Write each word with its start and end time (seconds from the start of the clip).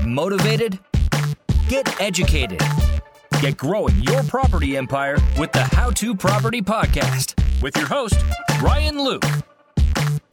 Get 0.00 0.08
motivated, 0.08 0.78
get 1.68 2.00
educated, 2.00 2.62
get 3.42 3.58
growing 3.58 3.94
your 4.00 4.22
property 4.22 4.78
empire 4.78 5.18
with 5.38 5.52
the 5.52 5.62
How 5.62 5.90
to 5.90 6.14
Property 6.14 6.62
Podcast 6.62 7.34
with 7.60 7.76
your 7.76 7.86
host, 7.86 8.16
Ryan 8.62 8.98
Luke. 8.98 9.26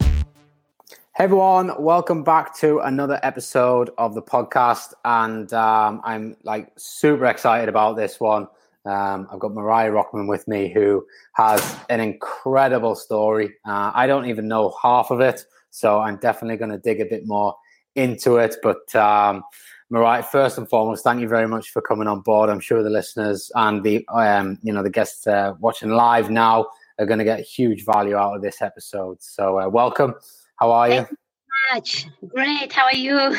Hey 0.08 1.24
everyone, 1.24 1.72
welcome 1.78 2.24
back 2.24 2.56
to 2.60 2.78
another 2.78 3.20
episode 3.22 3.90
of 3.98 4.14
the 4.14 4.22
podcast. 4.22 4.94
And 5.04 5.52
um, 5.52 6.00
I'm 6.02 6.38
like 6.44 6.72
super 6.78 7.26
excited 7.26 7.68
about 7.68 7.96
this 7.96 8.18
one. 8.18 8.48
Um, 8.86 9.28
I've 9.30 9.38
got 9.38 9.52
Mariah 9.52 9.90
Rockman 9.90 10.28
with 10.28 10.48
me, 10.48 10.72
who 10.72 11.04
has 11.34 11.76
an 11.90 12.00
incredible 12.00 12.94
story. 12.94 13.52
Uh, 13.66 13.92
I 13.94 14.06
don't 14.06 14.30
even 14.30 14.48
know 14.48 14.74
half 14.82 15.10
of 15.10 15.20
it, 15.20 15.44
so 15.68 16.00
I'm 16.00 16.16
definitely 16.16 16.56
going 16.56 16.70
to 16.70 16.78
dig 16.78 17.02
a 17.02 17.04
bit 17.04 17.26
more 17.26 17.54
into 17.98 18.36
it. 18.36 18.56
But 18.62 18.94
um, 18.94 19.42
Mariah, 19.90 20.22
first 20.22 20.58
and 20.58 20.68
foremost, 20.68 21.04
thank 21.04 21.20
you 21.20 21.28
very 21.28 21.48
much 21.48 21.70
for 21.70 21.82
coming 21.82 22.08
on 22.08 22.20
board. 22.20 22.48
I'm 22.48 22.60
sure 22.60 22.82
the 22.82 22.90
listeners 22.90 23.50
and 23.54 23.82
the 23.82 24.06
um, 24.08 24.58
you 24.62 24.72
know 24.72 24.82
the 24.82 24.90
guests 24.90 25.26
uh, 25.26 25.54
watching 25.60 25.90
live 25.90 26.30
now 26.30 26.66
are 26.98 27.06
going 27.06 27.18
to 27.18 27.24
get 27.24 27.40
huge 27.40 27.84
value 27.84 28.16
out 28.16 28.34
of 28.34 28.42
this 28.42 28.62
episode. 28.62 29.22
So 29.22 29.60
uh, 29.60 29.68
welcome. 29.68 30.14
How 30.56 30.72
are 30.72 30.90
you? 30.90 31.06
much. 31.72 32.06
Great. 32.28 32.72
How 32.72 32.84
are 32.84 32.94
you? 32.94 33.36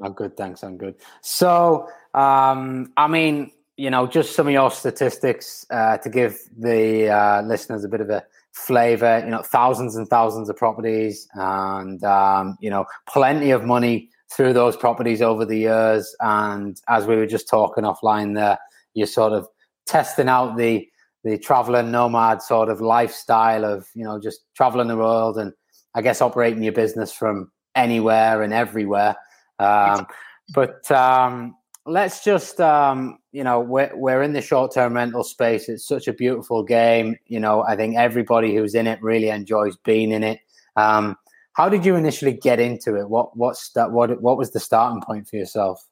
I'm 0.00 0.12
good, 0.12 0.36
thanks. 0.36 0.62
I'm 0.62 0.76
good. 0.76 0.96
So, 1.20 1.88
um, 2.14 2.92
I 2.96 3.06
mean, 3.06 3.52
you 3.76 3.90
know, 3.90 4.06
just 4.06 4.34
some 4.34 4.46
of 4.46 4.52
your 4.52 4.70
statistics 4.70 5.64
uh, 5.70 5.98
to 5.98 6.10
give 6.10 6.38
the 6.56 7.08
uh, 7.08 7.42
listeners 7.42 7.84
a 7.84 7.88
bit 7.88 8.00
of 8.00 8.10
a 8.10 8.24
flavor. 8.52 9.22
You 9.24 9.30
know, 9.30 9.42
thousands 9.42 9.96
and 9.96 10.08
thousands 10.08 10.48
of 10.48 10.56
properties, 10.56 11.28
and 11.34 12.02
um, 12.04 12.56
you 12.60 12.70
know, 12.70 12.84
plenty 13.08 13.50
of 13.50 13.64
money 13.64 14.10
through 14.30 14.52
those 14.52 14.76
properties 14.76 15.20
over 15.20 15.44
the 15.44 15.58
years. 15.58 16.14
And 16.20 16.80
as 16.88 17.06
we 17.06 17.16
were 17.16 17.26
just 17.26 17.48
talking 17.48 17.84
offline, 17.84 18.34
there, 18.34 18.58
you're 18.94 19.06
sort 19.06 19.32
of 19.32 19.46
testing 19.86 20.28
out 20.28 20.56
the 20.56 20.86
the 21.24 21.38
traveler 21.38 21.82
nomad 21.82 22.42
sort 22.42 22.68
of 22.68 22.80
lifestyle 22.80 23.64
of 23.64 23.86
you 23.94 24.04
know 24.04 24.18
just 24.20 24.40
traveling 24.56 24.88
the 24.88 24.96
world 24.96 25.38
and 25.38 25.52
I 25.94 26.02
guess 26.02 26.20
operating 26.20 26.62
your 26.62 26.72
business 26.72 27.12
from 27.12 27.50
anywhere 27.74 28.42
and 28.42 28.52
everywhere. 28.52 29.14
Um, 29.58 30.06
but 30.54 30.90
um, 30.90 31.54
let's 31.86 32.24
just 32.24 32.60
um, 32.60 33.18
you 33.32 33.42
know 33.42 33.60
we're 33.60 33.90
we're 33.94 34.22
in 34.22 34.32
the 34.32 34.42
short 34.42 34.72
term 34.72 34.94
rental 34.94 35.24
space. 35.24 35.68
It's 35.68 35.86
such 35.86 36.06
a 36.06 36.12
beautiful 36.12 36.62
game. 36.62 37.16
You 37.26 37.40
know, 37.40 37.62
I 37.62 37.76
think 37.76 37.96
everybody 37.96 38.54
who's 38.54 38.74
in 38.74 38.86
it 38.86 39.02
really 39.02 39.28
enjoys 39.28 39.76
being 39.76 40.12
in 40.12 40.22
it. 40.22 40.40
Um, 40.76 41.16
how 41.54 41.68
did 41.68 41.84
you 41.84 41.96
initially 41.96 42.32
get 42.32 42.60
into 42.60 42.96
it? 42.96 43.08
What 43.08 43.36
what's 43.36 43.70
that? 43.70 43.90
What 43.90 44.20
what 44.20 44.38
was 44.38 44.52
the 44.52 44.60
starting 44.60 45.02
point 45.02 45.28
for 45.28 45.36
yourself? 45.36 45.86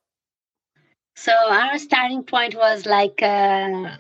So 1.16 1.32
our 1.50 1.78
starting 1.78 2.22
point 2.22 2.54
was 2.54 2.86
like 2.86 3.20
uh, 3.22 3.96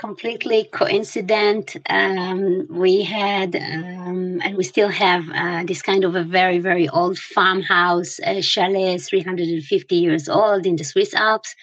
completely 0.00 0.64
coincident. 0.72 1.76
Um, 1.90 2.66
we 2.70 3.02
had, 3.02 3.56
um, 3.56 4.40
and 4.42 4.56
we 4.56 4.64
still 4.64 4.88
have, 4.88 5.24
uh, 5.34 5.64
this 5.64 5.82
kind 5.82 6.04
of 6.04 6.14
a 6.14 6.24
very, 6.24 6.58
very 6.58 6.88
old 6.88 7.18
farmhouse, 7.18 8.18
a 8.24 8.40
chalet, 8.40 8.98
350 8.98 9.96
years 9.96 10.28
old 10.28 10.64
in 10.64 10.76
the 10.76 10.84
Swiss 10.84 11.12
Alps. 11.12 11.54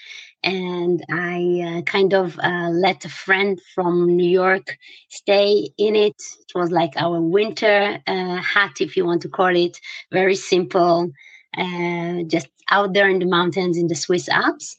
And 0.44 1.04
I 1.12 1.78
uh, 1.80 1.82
kind 1.82 2.14
of 2.14 2.40
uh, 2.40 2.70
let 2.72 3.04
a 3.06 3.10
friend 3.10 3.60
from 3.76 4.16
New 4.16 4.30
York 4.30 4.78
stay 5.10 5.70
in 5.78 5.96
it. 5.96 6.16
It 6.40 6.58
was 6.58 6.72
like 6.72 6.94
our 6.96 7.20
winter 7.22 8.00
uh, 8.08 8.38
hut, 8.38 8.80
if 8.80 8.96
you 8.96 9.06
want 9.06 9.22
to 9.24 9.30
call 9.30 9.56
it, 9.56 9.80
very 10.12 10.36
simple, 10.36 11.12
uh, 11.58 12.24
just 12.28 12.48
out 12.70 12.94
there 12.94 13.10
in 13.10 13.20
the 13.20 13.26
mountains 13.26 13.78
in 13.78 13.88
the 13.88 13.96
Swiss 13.96 14.30
Alps. 14.30 14.78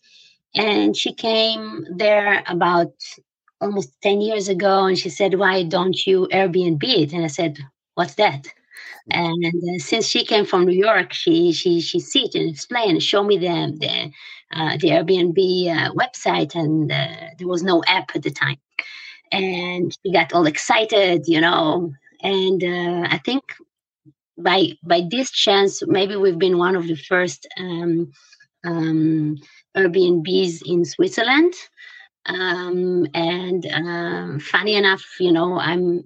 And 0.54 0.96
she 0.96 1.12
came 1.12 1.84
there 1.96 2.42
about 2.46 2.92
almost 3.60 3.90
10 4.02 4.20
years 4.20 4.48
ago 4.48 4.84
and 4.86 4.96
she 4.98 5.10
said 5.10 5.34
why 5.38 5.62
don't 5.64 6.06
you 6.06 6.28
airbnb 6.32 6.82
it? 6.84 7.12
And 7.12 7.24
i 7.24 7.28
said 7.28 7.58
what's 7.94 8.14
that 8.14 8.46
and 9.10 9.44
uh, 9.46 9.78
since 9.78 10.06
she 10.06 10.24
came 10.24 10.44
from 10.44 10.64
new 10.66 10.76
york 10.76 11.12
she 11.12 11.52
she 11.52 11.80
she 11.80 12.00
sit 12.00 12.34
and 12.34 12.48
explain 12.50 12.90
and 12.90 13.02
show 13.02 13.22
me 13.24 13.38
the 13.38 13.76
the, 13.80 14.10
uh, 14.58 14.76
the 14.78 14.88
airbnb 14.88 15.38
uh, 15.68 15.92
website 15.94 16.54
and 16.54 16.90
uh, 16.92 17.28
there 17.38 17.48
was 17.48 17.62
no 17.62 17.82
app 17.86 18.10
at 18.14 18.22
the 18.22 18.30
time. 18.30 18.56
And 19.30 19.92
she 20.02 20.12
got 20.12 20.32
all 20.32 20.46
excited 20.46 21.24
you 21.26 21.40
know 21.40 21.92
and 22.22 22.62
uh, 22.64 23.08
i 23.10 23.18
think 23.24 23.42
by 24.38 24.72
by 24.82 25.02
this 25.10 25.30
chance 25.30 25.82
maybe 25.86 26.16
we've 26.16 26.38
been 26.38 26.58
one 26.58 26.76
of 26.76 26.86
the 26.86 26.96
first 26.96 27.46
um, 27.58 28.10
um, 28.64 29.36
airbnbs 29.76 30.62
in 30.66 30.84
switzerland. 30.84 31.54
Um, 32.26 33.06
and 33.14 33.64
um, 33.72 34.40
funny 34.40 34.74
enough, 34.74 35.02
you 35.18 35.32
know, 35.32 35.58
I'm 35.58 36.04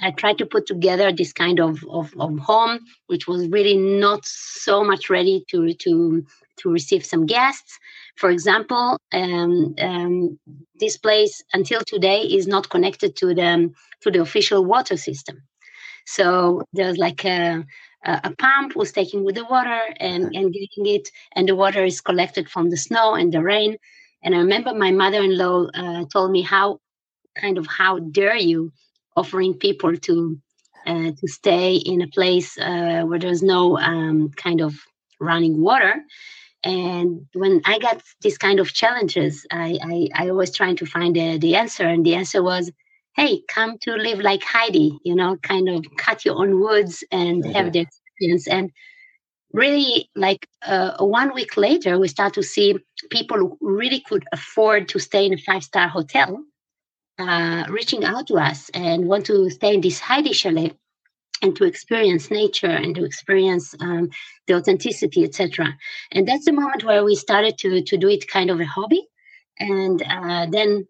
I 0.00 0.10
tried 0.12 0.38
to 0.38 0.46
put 0.46 0.66
together 0.66 1.12
this 1.12 1.32
kind 1.32 1.58
of, 1.60 1.84
of, 1.90 2.14
of 2.18 2.38
home, 2.38 2.80
which 3.06 3.26
was 3.26 3.48
really 3.48 3.76
not 3.76 4.24
so 4.24 4.84
much 4.84 5.10
ready 5.10 5.44
to 5.50 5.74
to 5.74 6.24
to 6.58 6.70
receive 6.70 7.04
some 7.04 7.26
guests. 7.26 7.78
For 8.16 8.30
example, 8.30 8.98
um, 9.12 9.74
um, 9.80 10.38
this 10.78 10.96
place 10.96 11.42
until 11.52 11.80
today 11.80 12.22
is 12.22 12.46
not 12.46 12.70
connected 12.70 13.16
to 13.16 13.34
the 13.34 13.72
to 14.02 14.10
the 14.10 14.20
official 14.20 14.64
water 14.64 14.96
system. 14.96 15.42
So 16.06 16.62
there's 16.72 16.98
like 16.98 17.24
a 17.24 17.64
a 18.04 18.32
pump 18.36 18.74
was 18.74 18.90
taking 18.90 19.24
with 19.24 19.36
the 19.36 19.44
water 19.44 19.80
and, 20.00 20.24
and 20.34 20.52
getting 20.52 20.86
it, 20.86 21.08
and 21.36 21.48
the 21.48 21.54
water 21.54 21.84
is 21.84 22.00
collected 22.00 22.48
from 22.50 22.70
the 22.70 22.76
snow 22.76 23.14
and 23.14 23.32
the 23.32 23.42
rain. 23.42 23.76
And 24.24 24.34
I 24.34 24.38
remember 24.38 24.74
my 24.74 24.90
mother-in-law 24.90 25.66
uh, 25.74 26.04
told 26.12 26.32
me 26.32 26.42
how 26.42 26.80
kind 27.36 27.58
of 27.58 27.66
how 27.66 28.00
dare 28.00 28.36
you 28.36 28.72
offering 29.16 29.54
people 29.54 29.96
to 29.96 30.38
uh, 30.86 31.12
to 31.12 31.28
stay 31.28 31.76
in 31.76 32.02
a 32.02 32.08
place 32.08 32.58
uh, 32.58 33.02
where 33.02 33.18
there's 33.18 33.42
no 33.42 33.78
um, 33.78 34.30
kind 34.30 34.60
of 34.60 34.74
running 35.20 35.60
water. 35.60 35.94
And 36.64 37.26
when 37.34 37.60
I 37.64 37.78
got 37.78 38.02
these 38.20 38.38
kind 38.38 38.60
of 38.60 38.72
challenges, 38.72 39.46
I, 39.50 39.78
I, 39.82 40.24
I 40.24 40.28
always 40.28 40.54
trying 40.54 40.76
to 40.76 40.86
find 40.86 41.14
the, 41.14 41.38
the 41.38 41.56
answer. 41.56 41.84
And 41.84 42.04
the 42.04 42.14
answer 42.14 42.42
was, 42.42 42.70
hey, 43.16 43.42
come 43.48 43.78
to 43.82 43.92
live 43.94 44.20
like 44.20 44.42
Heidi, 44.42 44.98
you 45.04 45.14
know, 45.14 45.36
kind 45.36 45.68
of 45.68 45.84
cut 45.98 46.24
your 46.24 46.36
own 46.36 46.60
woods 46.60 47.04
and 47.10 47.42
mm-hmm. 47.42 47.52
have 47.52 47.72
the 47.72 47.80
experience. 47.80 48.46
And 48.48 48.70
really 49.52 50.08
like 50.16 50.48
uh, 50.66 50.96
one 50.98 51.34
week 51.34 51.56
later 51.56 51.98
we 51.98 52.08
start 52.08 52.34
to 52.34 52.42
see 52.42 52.76
people 53.10 53.36
who 53.36 53.58
really 53.60 54.00
could 54.00 54.24
afford 54.32 54.88
to 54.88 54.98
stay 54.98 55.26
in 55.26 55.34
a 55.34 55.38
five 55.38 55.62
star 55.62 55.88
hotel 55.88 56.42
uh, 57.28 57.64
reaching 57.68 58.04
out 58.04 58.26
to 58.28 58.36
us 58.36 58.70
and 58.74 59.06
want 59.06 59.26
to 59.26 59.50
stay 59.50 59.74
in 59.74 59.80
this 59.80 59.98
Heidi 59.98 60.32
chalet 60.32 60.72
and 61.42 61.56
to 61.56 61.64
experience 61.64 62.30
nature 62.30 62.74
and 62.84 62.94
to 62.94 63.04
experience 63.04 63.74
um, 63.80 64.10
the 64.46 64.54
authenticity 64.54 65.24
etc 65.24 65.76
and 66.12 66.26
that's 66.26 66.44
the 66.44 66.52
moment 66.52 66.84
where 66.84 67.04
we 67.04 67.14
started 67.14 67.58
to 67.58 67.82
to 67.82 67.96
do 67.96 68.08
it 68.08 68.28
kind 68.28 68.50
of 68.50 68.60
a 68.60 68.64
hobby 68.64 69.02
and 69.58 70.02
uh, 70.02 70.46
then 70.50 70.86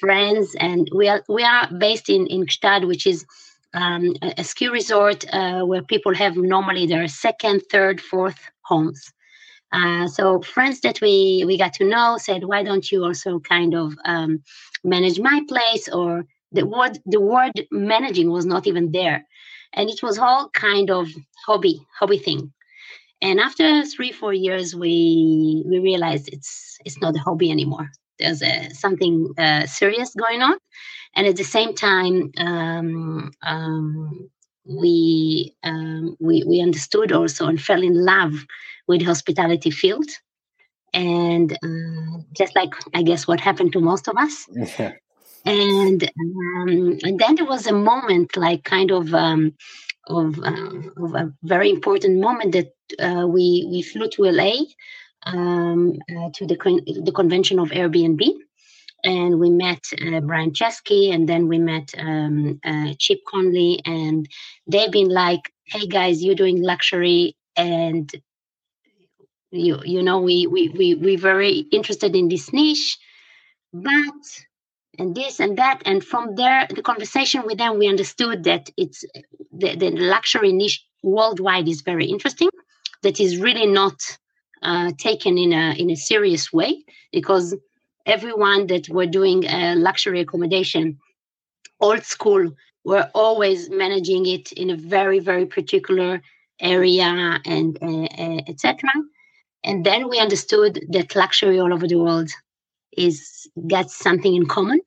friends 0.00 0.54
and 0.58 0.88
we 0.94 1.08
are 1.08 1.22
we 1.28 1.42
are 1.44 1.68
based 1.72 2.08
in 2.08 2.26
in 2.26 2.46
Gstaad, 2.46 2.86
which 2.86 3.06
is 3.06 3.24
um, 3.74 4.14
a, 4.22 4.34
a, 4.38 4.44
ski 4.44 4.68
resort 4.68 5.24
uh, 5.32 5.62
where 5.62 5.82
people 5.82 6.14
have 6.14 6.36
normally 6.36 6.86
their 6.86 7.08
second, 7.08 7.62
third, 7.70 8.00
fourth 8.00 8.38
homes. 8.62 9.12
Uh, 9.72 10.06
so 10.06 10.40
friends 10.42 10.80
that 10.80 11.00
we 11.00 11.44
we 11.46 11.56
got 11.58 11.72
to 11.74 11.84
know 11.84 12.16
said, 12.18 12.44
"Why 12.44 12.62
don't 12.62 12.90
you 12.92 13.04
also 13.04 13.40
kind 13.40 13.74
of 13.74 13.94
um, 14.04 14.42
manage 14.84 15.18
my 15.20 15.40
place?" 15.48 15.88
Or 15.88 16.24
the 16.52 16.66
word 16.66 16.98
the 17.06 17.20
word 17.20 17.52
managing 17.70 18.30
was 18.30 18.44
not 18.46 18.66
even 18.66 18.92
there, 18.92 19.24
and 19.72 19.88
it 19.90 20.02
was 20.02 20.18
all 20.18 20.50
kind 20.50 20.90
of 20.90 21.08
hobby 21.46 21.80
hobby 21.98 22.18
thing. 22.18 22.52
And 23.22 23.40
after 23.40 23.84
three 23.84 24.12
four 24.12 24.34
years, 24.34 24.74
we 24.74 25.62
we 25.66 25.78
realized 25.78 26.28
it's 26.32 26.76
it's 26.84 27.00
not 27.00 27.16
a 27.16 27.20
hobby 27.20 27.50
anymore. 27.50 27.88
There's 28.18 28.42
a, 28.42 28.70
something 28.74 29.32
uh, 29.38 29.66
serious 29.66 30.14
going 30.14 30.42
on, 30.42 30.56
and 31.16 31.26
at 31.26 31.36
the 31.36 31.44
same 31.44 31.74
time 31.74 32.30
um, 32.38 33.32
um, 33.42 34.30
we, 34.64 35.54
um, 35.62 36.16
we 36.20 36.44
we 36.44 36.60
understood 36.60 37.12
also 37.12 37.46
and 37.46 37.60
fell 37.60 37.82
in 37.82 38.04
love 38.04 38.34
with 38.86 39.00
the 39.00 39.06
hospitality 39.06 39.70
field. 39.70 40.08
And 40.94 41.52
uh, 41.52 42.18
just 42.36 42.54
like 42.54 42.74
i 42.92 43.02
guess 43.02 43.26
what 43.26 43.40
happened 43.40 43.72
to 43.72 43.80
most 43.80 44.08
of 44.08 44.16
us. 44.16 44.46
Yeah. 44.78 44.92
and 45.44 46.04
um, 46.04 46.98
and 47.02 47.18
then 47.18 47.34
there 47.34 47.46
was 47.46 47.66
a 47.66 47.72
moment 47.72 48.36
like 48.36 48.62
kind 48.62 48.92
of 48.92 49.12
um, 49.12 49.54
of, 50.06 50.38
uh, 50.38 50.72
of 50.96 51.14
a 51.14 51.32
very 51.42 51.70
important 51.70 52.20
moment 52.20 52.52
that 52.52 52.72
uh, 53.00 53.26
we 53.26 53.66
we 53.70 53.82
flew 53.82 54.08
to 54.10 54.22
LA 54.24 54.52
um, 55.24 55.98
uh, 56.10 56.30
to 56.34 56.46
the 56.46 56.56
con- 56.56 56.84
the 56.84 57.12
convention 57.12 57.58
of 57.58 57.70
Airbnb, 57.70 58.20
and 59.04 59.38
we 59.38 59.50
met 59.50 59.82
uh, 60.00 60.20
Brian 60.20 60.52
Chesky, 60.52 61.12
and 61.12 61.28
then 61.28 61.48
we 61.48 61.58
met 61.58 61.92
um, 61.98 62.60
uh, 62.64 62.94
Chip 62.98 63.20
Conley, 63.28 63.80
and 63.84 64.28
they've 64.66 64.90
been 64.90 65.08
like, 65.08 65.52
"Hey 65.64 65.86
guys, 65.86 66.22
you're 66.22 66.34
doing 66.34 66.62
luxury, 66.62 67.36
and 67.56 68.10
you 69.50 69.80
you 69.84 70.02
know 70.02 70.20
we 70.20 70.46
we 70.46 70.68
we 70.70 70.94
we 70.94 71.16
very 71.16 71.66
interested 71.72 72.14
in 72.16 72.28
this 72.28 72.52
niche, 72.52 72.98
but 73.72 74.44
and 74.98 75.14
this 75.14 75.40
and 75.40 75.56
that. 75.58 75.82
And 75.84 76.04
from 76.04 76.34
there 76.34 76.66
the 76.68 76.82
conversation 76.82 77.42
with 77.46 77.58
them 77.58 77.78
we 77.78 77.88
understood 77.88 78.44
that 78.44 78.70
it's 78.76 79.04
the, 79.52 79.76
the 79.76 79.90
luxury 79.90 80.52
niche 80.52 80.84
worldwide 81.02 81.68
is 81.68 81.80
very 81.80 82.06
interesting 82.06 82.50
that 83.02 83.20
is 83.20 83.38
really 83.38 83.66
not 83.66 84.00
uh, 84.62 84.92
taken 84.98 85.38
in 85.38 85.52
a 85.52 85.74
in 85.74 85.90
a 85.90 85.96
serious 85.96 86.52
way 86.52 86.84
because 87.12 87.56
everyone 88.06 88.66
that 88.66 88.88
were 88.88 89.06
doing 89.06 89.42
luxury 89.76 90.20
accommodation 90.20 90.98
old 91.80 92.04
school 92.04 92.50
were 92.84 93.08
always 93.14 93.70
managing 93.70 94.26
it 94.26 94.52
in 94.52 94.70
a 94.70 94.76
very 94.76 95.18
very 95.18 95.46
particular 95.46 96.20
area 96.60 97.40
and 97.44 97.78
uh, 97.82 98.04
uh, 98.22 98.40
etc 98.48 98.90
and 99.64 99.84
then 99.84 100.08
we 100.08 100.18
understood 100.18 100.84
that 100.90 101.14
luxury 101.14 101.60
all 101.60 101.72
over 101.72 101.86
the 101.86 101.98
world 101.98 102.30
is 102.96 103.48
got 103.68 103.90
something 103.90 104.34
in 104.34 104.46
common. 104.46 104.80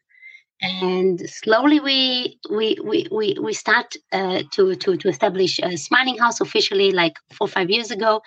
And 0.62 1.20
slowly 1.30 1.80
we 1.80 2.40
we 2.50 2.78
we 2.84 3.08
we, 3.12 3.38
we 3.42 3.54
start 3.54 3.96
uh, 4.12 4.44
to, 4.54 4.76
to 4.76 4.98
to 4.98 5.10
establish 5.10 5.60
a 5.60 5.78
smiling 5.78 6.18
house 6.18 6.40
officially 6.40 6.92
like 6.92 7.16
four 7.34 7.48
five 7.48 7.70
years 7.70 7.92
ago. 7.92 8.22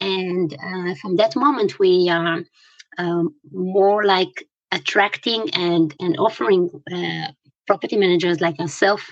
And 0.00 0.52
uh, 0.54 0.94
from 1.00 1.16
that 1.16 1.36
moment 1.36 1.78
we 1.78 2.08
are 2.08 2.42
um, 2.98 3.34
more 3.52 4.04
like 4.04 4.46
attracting 4.72 5.50
and 5.54 5.94
and 6.00 6.16
offering 6.18 6.70
uh, 6.92 7.32
property 7.66 7.96
managers 7.96 8.40
like 8.40 8.58
ourselves 8.58 9.04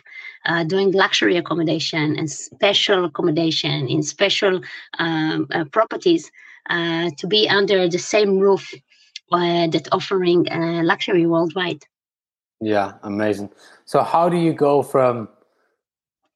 uh, 0.47 0.65
doing 0.65 0.91
luxury 0.93 1.37
accommodation 1.37 2.17
and 2.19 2.31
special 2.31 3.05
accommodation 3.05 3.89
in 3.89 4.03
special 4.03 4.61
um, 4.99 5.47
uh, 5.53 5.65
properties 5.67 6.31
uh, 6.71 7.11
to 7.19 7.27
be 7.27 7.49
under 7.49 7.89
the 7.89 7.99
same 7.99 8.39
roof 8.39 8.75
uh, 9.33 9.67
that 9.69 9.89
offering 9.93 10.49
uh, 10.51 10.83
luxury 10.83 11.27
worldwide. 11.27 11.83
Yeah, 12.61 12.95
amazing. 13.03 13.51
So, 13.85 14.03
how 14.03 14.29
do 14.29 14.37
you 14.37 14.53
go 14.53 14.83
from 14.83 15.29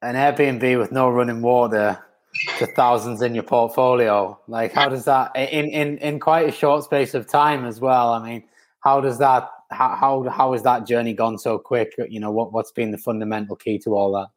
an 0.03 0.15
Airbnb 0.15 0.79
with 0.79 0.93
no 0.93 1.09
running 1.11 1.43
water 1.43 1.99
to 2.59 2.67
thousands 2.67 3.23
in 3.23 3.35
your 3.35 3.45
portfolio? 3.45 4.39
Like, 4.49 4.73
how 4.73 4.89
does 4.89 5.05
that 5.05 5.35
in 5.37 5.67
in 5.69 5.99
in 5.99 6.21
quite 6.21 6.49
a 6.49 6.53
short 6.53 6.85
space 6.85 7.15
of 7.15 7.27
time 7.27 7.65
as 7.65 7.81
well? 7.81 8.13
I 8.13 8.29
mean, 8.29 8.45
how 8.81 9.01
does 9.01 9.19
that 9.19 9.51
how 9.71 9.95
how 9.95 10.29
how 10.29 10.53
has 10.53 10.63
that 10.63 10.87
journey 10.87 11.15
gone 11.15 11.39
so 11.39 11.59
quick? 11.59 11.93
You 12.09 12.21
know, 12.21 12.31
what 12.31 12.53
what's 12.53 12.73
been 12.73 12.91
the 12.91 12.99
fundamental 12.99 13.57
key 13.57 13.79
to 13.81 13.95
all 13.95 14.13
that? 14.13 14.29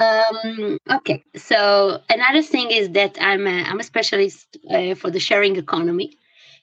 Um, 0.00 0.78
okay, 0.90 1.22
so 1.36 2.00
another 2.08 2.42
thing 2.42 2.70
is 2.70 2.90
that 2.90 3.18
I'm 3.20 3.46
a, 3.46 3.64
I'm 3.64 3.80
a 3.80 3.84
specialist 3.84 4.56
uh, 4.70 4.94
for 4.94 5.10
the 5.10 5.20
sharing 5.20 5.56
economy 5.56 6.16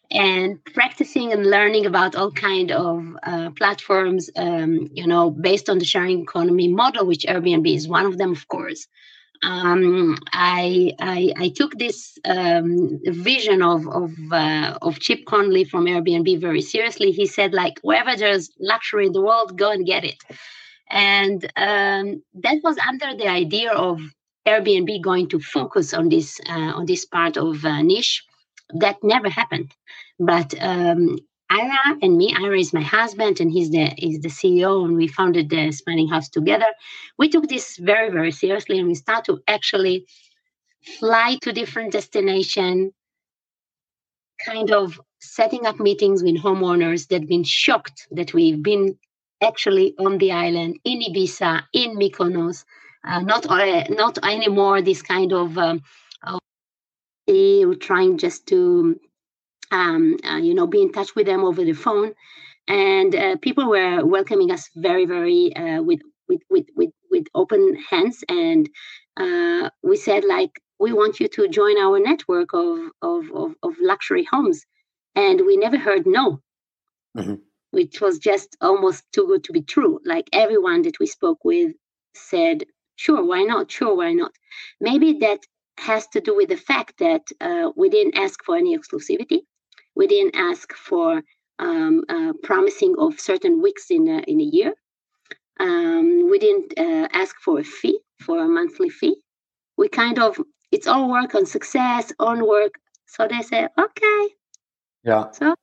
and 0.09 0.63
practicing 0.74 1.31
and 1.33 1.45
learning 1.45 1.85
about 1.85 2.15
all 2.15 2.31
kind 2.31 2.71
of 2.71 3.03
uh, 3.24 3.50
platforms 3.51 4.29
um, 4.38 4.89
you 4.94 5.06
know 5.06 5.29
based 5.29 5.69
on 5.69 5.79
the 5.79 5.85
sharing 5.85 6.21
economy 6.21 6.68
model 6.69 7.06
which 7.06 7.25
airbnb 7.27 7.68
is 7.75 7.88
one 7.88 8.06
of 8.06 8.18
them 8.18 8.31
of 8.31 8.47
course 8.47 8.88
um, 9.44 10.18
I, 10.34 10.94
I, 11.00 11.34
I 11.38 11.50
took 11.50 11.78
this 11.78 12.18
um, 12.25 13.00
vision 13.06 13.62
of 13.62 13.88
of 13.88 14.12
uh, 14.31 14.78
of 14.81 15.00
Chip 15.00 15.25
Conley 15.25 15.63
from 15.63 15.86
Airbnb 15.86 16.39
very 16.39 16.62
seriously. 16.62 17.12
He 17.12 17.25
said, 17.25 17.54
like, 17.54 17.80
wherever 17.81 18.16
there's 18.16 18.50
luxury 18.60 19.07
in 19.07 19.13
the 19.13 19.22
world, 19.22 19.57
go 19.57 19.72
and 19.72 19.86
get 19.86 20.04
it. 20.04 20.22
And 20.89 21.44
um, 21.56 22.24
that 22.36 22.57
was 22.63 22.78
under 22.88 23.16
the 23.16 23.28
idea 23.28 23.72
of 23.72 24.00
Airbnb 24.48 25.01
going 25.01 25.28
to 25.30 25.39
focus 25.39 25.94
on 25.94 26.10
this 26.10 26.39
uh, 26.50 26.74
on 26.78 26.86
this 26.86 27.06
part 27.06 27.38
of 27.38 27.66
uh, 27.66 27.81
niche 27.81 28.24
that 28.80 28.98
never 29.04 29.30
happened. 29.30 29.72
But 30.19 30.54
um, 30.62 31.18
Ira 31.49 31.97
and 32.01 32.17
me, 32.17 32.35
Ira 32.38 32.59
is 32.59 32.73
my 32.73 32.81
husband, 32.81 33.39
and 33.39 33.51
he's 33.51 33.69
the 33.69 33.94
is 33.97 34.19
the 34.19 34.29
CEO, 34.29 34.83
and 34.83 34.95
we 34.95 35.07
founded 35.07 35.49
the 35.49 35.71
Smiling 35.71 36.09
House 36.09 36.29
together. 36.29 36.65
We 37.17 37.29
took 37.29 37.47
this 37.47 37.77
very 37.77 38.09
very 38.09 38.31
seriously, 38.31 38.79
and 38.79 38.88
we 38.88 38.95
start 38.95 39.25
to 39.25 39.39
actually 39.47 40.05
fly 40.99 41.38
to 41.41 41.53
different 41.53 41.94
destination, 41.94 42.91
kind 44.45 44.71
of 44.71 44.99
setting 45.19 45.65
up 45.65 45.79
meetings 45.79 46.21
with 46.21 46.38
homeowners 46.38 47.07
that 47.07 47.27
been 47.27 47.44
shocked 47.44 48.07
that 48.11 48.33
we've 48.33 48.61
been 48.61 48.97
actually 49.41 49.95
on 50.00 50.17
the 50.17 50.31
island 50.31 50.79
in 50.83 51.00
Ibiza, 51.01 51.63
in 51.73 51.97
Mykonos, 51.97 52.65
uh, 53.05 53.21
not 53.21 53.45
uh, 53.50 53.85
not 53.89 54.17
anymore 54.23 54.81
this 54.81 55.01
kind 55.01 55.31
of 55.31 55.57
um, 55.57 55.81
trying 57.79 58.17
just 58.17 58.47
to 58.47 59.00
um, 59.71 60.17
uh, 60.23 60.37
you 60.37 60.53
know 60.53 60.67
be 60.67 60.81
in 60.81 60.91
touch 60.91 61.15
with 61.15 61.25
them 61.25 61.43
over 61.43 61.63
the 61.63 61.73
phone. 61.73 62.13
And 62.67 63.15
uh, 63.15 63.37
people 63.37 63.69
were 63.69 64.05
welcoming 64.05 64.51
us 64.51 64.69
very 64.75 65.05
very 65.05 65.55
uh, 65.55 65.81
with, 65.81 66.01
with 66.27 66.41
with 66.49 66.65
with 66.75 66.91
with 67.11 67.27
open 67.35 67.77
hands. 67.89 68.23
And 68.29 68.69
uh, 69.17 69.69
we 69.83 69.97
said 69.97 70.23
like 70.25 70.61
we 70.79 70.93
want 70.93 71.19
you 71.19 71.27
to 71.29 71.47
join 71.47 71.77
our 71.77 71.99
network 71.99 72.53
of 72.53 72.79
of 73.01 73.31
of, 73.33 73.55
of 73.63 73.73
luxury 73.81 74.25
homes. 74.29 74.65
And 75.15 75.41
we 75.45 75.57
never 75.57 75.77
heard 75.77 76.05
no. 76.05 76.41
Mm-hmm. 77.17 77.35
which 77.71 77.99
was 77.99 78.19
just 78.19 78.55
almost 78.61 79.03
too 79.11 79.25
good 79.25 79.43
to 79.45 79.51
be 79.51 79.61
true. 79.61 79.99
Like 80.05 80.29
everyone 80.33 80.83
that 80.83 80.99
we 80.99 81.07
spoke 81.07 81.43
with 81.43 81.73
said 82.15 82.65
sure 82.95 83.23
why 83.25 83.43
not? 83.43 83.71
Sure 83.71 83.95
why 83.95 84.13
not? 84.13 84.31
Maybe 84.79 85.13
that 85.19 85.39
has 85.79 86.07
to 86.09 86.21
do 86.21 86.35
with 86.35 86.49
the 86.49 86.57
fact 86.57 86.99
that 86.99 87.23
uh, 87.41 87.71
we 87.75 87.89
didn't 87.89 88.17
ask 88.17 88.43
for 88.43 88.55
any 88.55 88.77
exclusivity. 88.77 89.41
We 89.97 90.07
didn't 90.07 90.35
ask 90.35 90.73
for 90.73 91.21
um, 91.59 92.03
uh, 92.07 92.33
promising 92.44 92.95
of 92.99 93.19
certain 93.19 93.61
weeks 93.61 93.85
in 93.89 94.07
a, 94.07 94.19
in 94.31 94.39
a 94.39 94.49
year. 94.57 94.73
Um, 95.59 96.29
we 96.29 96.38
didn't 96.39 96.73
uh, 96.77 97.07
ask 97.11 97.35
for 97.44 97.59
a 97.59 97.63
fee, 97.63 97.99
for 98.21 98.39
a 98.39 98.47
monthly 98.47 98.89
fee. 98.89 99.17
We 99.77 99.89
kind 99.89 100.19
of, 100.19 100.39
it's 100.71 100.88
all 100.88 101.09
work 101.09 101.33
on 101.35 101.45
success, 101.45 102.13
on 102.19 102.47
work. 102.47 102.73
So 103.07 103.27
they 103.27 103.41
say, 103.41 103.67
okay. 103.85 104.27
Yeah. 105.03 105.31
So 105.31 105.55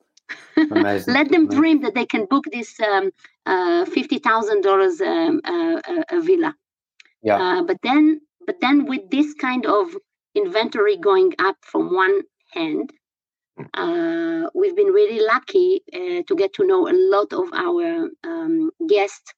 let 1.06 1.30
them 1.30 1.48
dream 1.48 1.82
that 1.82 1.94
they 1.94 2.06
can 2.06 2.26
book 2.26 2.44
this 2.50 2.80
um, 2.80 3.10
uh, 3.46 3.84
$50,000 3.84 5.00
um, 5.00 5.40
uh, 5.44 6.02
a 6.10 6.20
villa. 6.20 6.54
Yeah. 7.22 7.36
Uh, 7.36 7.62
but 7.62 7.78
then 7.82 8.20
but 8.46 8.60
then 8.60 8.86
with 8.86 9.10
this 9.10 9.32
kind 9.34 9.64
of 9.66 9.96
inventory 10.34 10.96
going 10.96 11.32
up 11.38 11.56
from 11.62 11.94
one 11.94 12.20
hand, 12.52 12.92
uh, 13.74 14.48
we've 14.54 14.76
been 14.76 14.88
really 14.88 15.20
lucky 15.20 15.82
uh, 15.92 16.22
to 16.26 16.34
get 16.36 16.52
to 16.54 16.66
know 16.66 16.88
a 16.88 16.94
lot 16.94 17.32
of 17.32 17.52
our 17.52 18.08
um, 18.24 18.70
guests, 18.88 19.32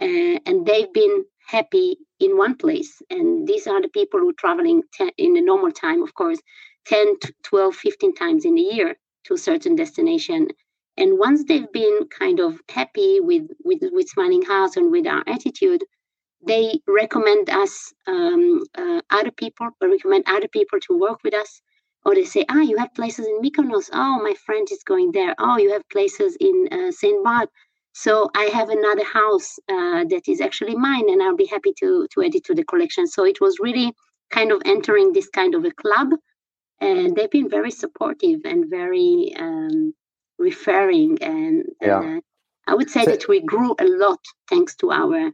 uh, 0.00 0.38
and 0.46 0.66
they've 0.66 0.92
been 0.92 1.24
happy 1.46 1.98
in 2.20 2.36
one 2.36 2.56
place. 2.56 3.02
And 3.10 3.46
these 3.46 3.66
are 3.66 3.82
the 3.82 3.88
people 3.88 4.20
who 4.20 4.30
are 4.30 4.38
traveling 4.38 4.82
ten, 4.92 5.10
in 5.18 5.34
the 5.34 5.42
normal 5.42 5.72
time, 5.72 6.02
of 6.02 6.14
course, 6.14 6.38
10, 6.86 7.16
12, 7.42 7.74
15 7.74 8.14
times 8.14 8.44
in 8.44 8.58
a 8.58 8.60
year 8.60 8.96
to 9.24 9.34
a 9.34 9.38
certain 9.38 9.76
destination. 9.76 10.48
And 10.96 11.18
once 11.18 11.44
they've 11.44 11.70
been 11.72 12.06
kind 12.18 12.40
of 12.40 12.60
happy 12.70 13.20
with, 13.20 13.48
with, 13.64 13.80
with 13.92 14.08
Smiling 14.08 14.42
House 14.42 14.76
and 14.76 14.90
with 14.90 15.06
our 15.06 15.24
attitude, 15.26 15.82
they 16.46 16.80
recommend 16.86 17.50
us 17.50 17.92
um, 18.06 18.62
uh, 18.76 19.00
other 19.10 19.30
people 19.30 19.68
or 19.80 19.88
recommend 19.88 20.24
other 20.26 20.48
people 20.48 20.78
to 20.80 20.98
work 20.98 21.18
with 21.24 21.34
us 21.34 21.62
or 22.04 22.14
they 22.14 22.24
say 22.24 22.44
ah 22.48 22.60
you 22.60 22.76
have 22.76 22.94
places 22.94 23.26
in 23.26 23.40
mykonos 23.42 23.90
oh 23.92 24.20
my 24.22 24.34
friend 24.46 24.68
is 24.70 24.82
going 24.82 25.12
there 25.12 25.34
oh 25.38 25.56
you 25.56 25.72
have 25.72 25.88
places 25.88 26.36
in 26.40 26.68
uh, 26.72 26.90
st 26.90 27.22
barb 27.24 27.48
so 27.92 28.30
i 28.34 28.44
have 28.44 28.68
another 28.68 29.04
house 29.04 29.58
uh, 29.68 30.04
that 30.04 30.22
is 30.28 30.40
actually 30.40 30.74
mine 30.74 31.08
and 31.08 31.22
i'll 31.22 31.36
be 31.36 31.46
happy 31.46 31.72
to 31.78 32.06
to 32.12 32.22
add 32.22 32.34
it 32.34 32.44
to 32.44 32.54
the 32.54 32.64
collection 32.64 33.06
so 33.06 33.24
it 33.24 33.40
was 33.40 33.58
really 33.60 33.92
kind 34.30 34.52
of 34.52 34.62
entering 34.64 35.12
this 35.12 35.28
kind 35.28 35.54
of 35.54 35.64
a 35.64 35.70
club 35.70 36.08
and 36.80 37.14
they've 37.14 37.30
been 37.30 37.48
very 37.48 37.70
supportive 37.70 38.40
and 38.44 38.68
very 38.68 39.32
um, 39.38 39.94
referring 40.38 41.22
and, 41.22 41.64
yeah. 41.80 42.02
and 42.02 42.18
uh, 42.18 42.20
i 42.66 42.74
would 42.74 42.90
say 42.90 43.04
so, 43.04 43.10
that 43.10 43.28
we 43.28 43.40
grew 43.40 43.74
a 43.78 43.84
lot 43.84 44.20
thanks 44.48 44.74
to 44.74 44.90
our 44.90 45.30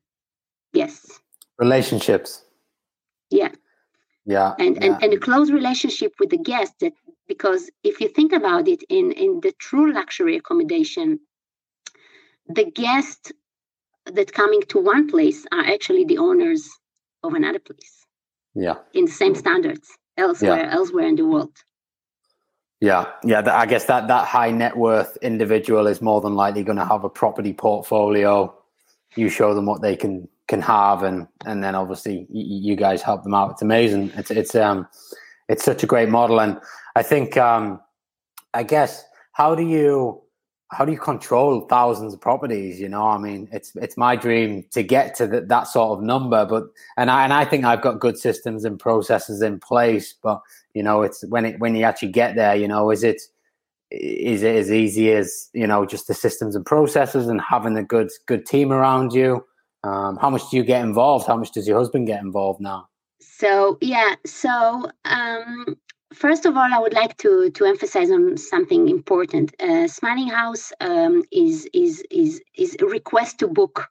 Yes. 0.72 1.20
Relationships. 1.58 2.42
Yeah. 3.30 3.50
Yeah. 4.30 4.54
And, 4.60 4.76
yeah. 4.76 4.84
and 4.84 5.02
and 5.02 5.12
a 5.12 5.18
close 5.18 5.50
relationship 5.50 6.12
with 6.20 6.30
the 6.30 6.38
guest 6.38 6.74
that 6.80 6.92
because 7.26 7.68
if 7.82 8.00
you 8.00 8.08
think 8.08 8.32
about 8.32 8.68
it 8.68 8.82
in 8.88 9.10
in 9.12 9.40
the 9.40 9.52
true 9.58 9.92
luxury 9.92 10.36
accommodation, 10.36 11.18
the 12.48 12.66
guests 12.70 13.32
that 14.06 14.32
coming 14.32 14.62
to 14.68 14.78
one 14.78 15.08
place 15.08 15.46
are 15.50 15.66
actually 15.74 16.04
the 16.04 16.18
owners 16.18 16.62
of 17.24 17.34
another 17.34 17.58
place. 17.58 18.06
Yeah. 18.54 18.76
In 18.94 19.06
the 19.06 19.16
same 19.22 19.34
standards 19.34 19.88
elsewhere, 20.16 20.64
yeah. 20.64 20.78
elsewhere 20.78 21.06
in 21.06 21.16
the 21.16 21.26
world. 21.26 21.56
Yeah, 22.80 23.06
yeah. 23.24 23.42
I 23.52 23.66
guess 23.66 23.84
that 23.86 24.06
that 24.08 24.26
high 24.26 24.52
net 24.52 24.76
worth 24.76 25.18
individual 25.22 25.88
is 25.88 26.00
more 26.00 26.20
than 26.20 26.34
likely 26.34 26.62
going 26.62 26.78
to 26.78 26.84
have 26.84 27.04
a 27.04 27.10
property 27.10 27.52
portfolio. 27.52 28.54
You 29.16 29.28
show 29.28 29.54
them 29.54 29.66
what 29.66 29.82
they 29.82 29.96
can 29.96 30.28
can 30.50 30.60
have, 30.60 31.04
and 31.04 31.28
and 31.46 31.62
then 31.64 31.74
obviously 31.74 32.26
you, 32.28 32.74
guys 32.74 33.00
help 33.00 33.22
them 33.22 33.34
out. 33.34 33.52
It's 33.52 33.62
amazing. 33.62 34.12
It's 34.16 34.30
it's 34.30 34.54
um 34.54 34.86
it's 35.48 35.64
such 35.64 35.82
a 35.82 35.86
great 35.86 36.08
model, 36.08 36.40
and 36.40 36.60
I 36.96 37.02
think 37.02 37.36
um, 37.36 37.80
I 38.52 38.64
guess 38.64 39.04
how 39.32 39.54
do 39.54 39.62
you 39.62 40.20
how 40.72 40.84
do 40.84 40.92
you 40.92 40.98
control 40.98 41.62
thousands 41.62 42.14
of 42.14 42.20
properties? 42.20 42.80
You 42.80 42.88
know, 42.88 43.06
I 43.06 43.16
mean, 43.16 43.48
it's 43.52 43.72
it's 43.76 43.96
my 43.96 44.16
dream 44.16 44.64
to 44.72 44.82
get 44.82 45.14
to 45.16 45.26
the, 45.28 45.40
that 45.42 45.68
sort 45.68 45.96
of 45.96 46.04
number, 46.04 46.44
but 46.44 46.64
and 46.96 47.10
I 47.10 47.22
and 47.22 47.32
I 47.32 47.44
think 47.44 47.64
I've 47.64 47.80
got 47.80 48.00
good 48.00 48.18
systems 48.18 48.64
and 48.64 48.78
processes 48.78 49.42
in 49.42 49.60
place. 49.60 50.14
But 50.20 50.42
you 50.74 50.82
know, 50.82 51.02
it's 51.02 51.24
when 51.28 51.46
it 51.46 51.60
when 51.60 51.76
you 51.76 51.84
actually 51.84 52.10
get 52.10 52.34
there, 52.34 52.56
you 52.56 52.66
know, 52.66 52.90
is 52.90 53.04
it 53.04 53.22
is 53.92 54.42
it 54.42 54.56
as 54.56 54.72
easy 54.72 55.12
as 55.12 55.48
you 55.52 55.66
know 55.68 55.86
just 55.86 56.08
the 56.08 56.14
systems 56.14 56.56
and 56.56 56.66
processes 56.66 57.28
and 57.28 57.40
having 57.40 57.76
a 57.76 57.84
good 57.84 58.10
good 58.26 58.46
team 58.46 58.72
around 58.72 59.12
you? 59.12 59.44
Um, 59.82 60.16
how 60.16 60.30
much 60.30 60.50
do 60.50 60.56
you 60.56 60.62
get 60.62 60.82
involved? 60.84 61.26
How 61.26 61.36
much 61.36 61.52
does 61.52 61.66
your 61.66 61.78
husband 61.78 62.06
get 62.06 62.22
involved 62.22 62.60
now? 62.60 62.88
So 63.20 63.78
yeah, 63.80 64.16
so 64.26 64.90
um, 65.04 65.76
first 66.12 66.44
of 66.46 66.56
all, 66.56 66.68
I 66.72 66.78
would 66.78 66.92
like 66.92 67.16
to 67.18 67.50
to 67.50 67.64
emphasize 67.64 68.10
on 68.10 68.36
something 68.36 68.88
important. 68.88 69.54
Uh, 69.60 69.86
Smiling 69.88 70.28
House 70.28 70.72
um, 70.80 71.22
is 71.32 71.68
is 71.72 72.04
is 72.10 72.42
is 72.54 72.76
a 72.80 72.86
request 72.86 73.38
to 73.38 73.48
book 73.48 73.88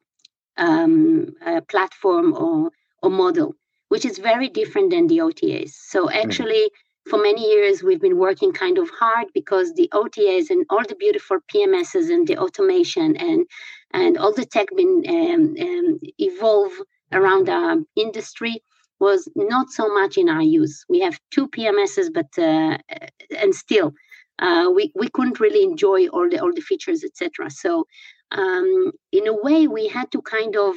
um, 0.58 1.34
platform 1.70 2.34
or 2.34 2.72
or 3.02 3.10
model, 3.10 3.56
which 3.88 4.06
is 4.06 4.20
very 4.20 4.50
different 4.50 4.92
than 4.92 5.08
the 5.08 5.20
OTAs. 5.20 5.72
So 5.72 6.08
mm. 6.08 6.14
actually. 6.24 6.66
Mm. 6.66 6.86
For 7.10 7.18
many 7.18 7.42
years, 7.42 7.82
we've 7.82 8.02
been 8.02 8.20
working 8.20 8.52
kind 8.52 8.78
of 8.78 8.88
hard 8.92 9.30
because 9.34 9.74
the 9.74 9.90
OTAs 9.94 10.52
and 10.52 10.64
all 10.70 10.84
the 10.88 10.96
beautiful 10.96 11.38
PMSs 11.52 12.14
and 12.14 12.28
the 12.28 12.38
automation 12.38 13.18
and 13.18 13.48
and 13.92 14.18
all 14.18 14.34
the 14.34 14.46
tech 14.46 14.68
been 14.76 15.04
um, 15.08 15.56
um, 15.60 16.00
evolve 16.18 16.72
around 17.12 17.50
our 17.50 17.78
industry 17.96 18.62
was 19.00 19.30
not 19.36 19.70
so 19.70 19.92
much 19.94 20.18
in 20.18 20.30
our 20.30 20.42
use. 20.42 20.84
We 20.90 21.00
have 21.00 21.20
two 21.32 21.48
PMSs, 21.48 22.14
but 22.14 22.28
uh, 22.38 22.78
and 23.38 23.56
still, 23.56 23.94
uh, 24.40 24.70
we 24.74 24.92
we 24.96 25.10
couldn't 25.10 25.40
really 25.40 25.64
enjoy 25.64 26.08
all 26.08 26.30
the 26.30 26.40
all 26.40 26.54
the 26.54 26.62
features, 26.62 27.04
etc. 27.04 27.50
So, 27.50 27.86
um, 28.32 28.92
in 29.12 29.28
a 29.28 29.34
way, 29.34 29.68
we 29.68 29.88
had 29.88 30.12
to 30.12 30.22
kind 30.22 30.56
of 30.56 30.76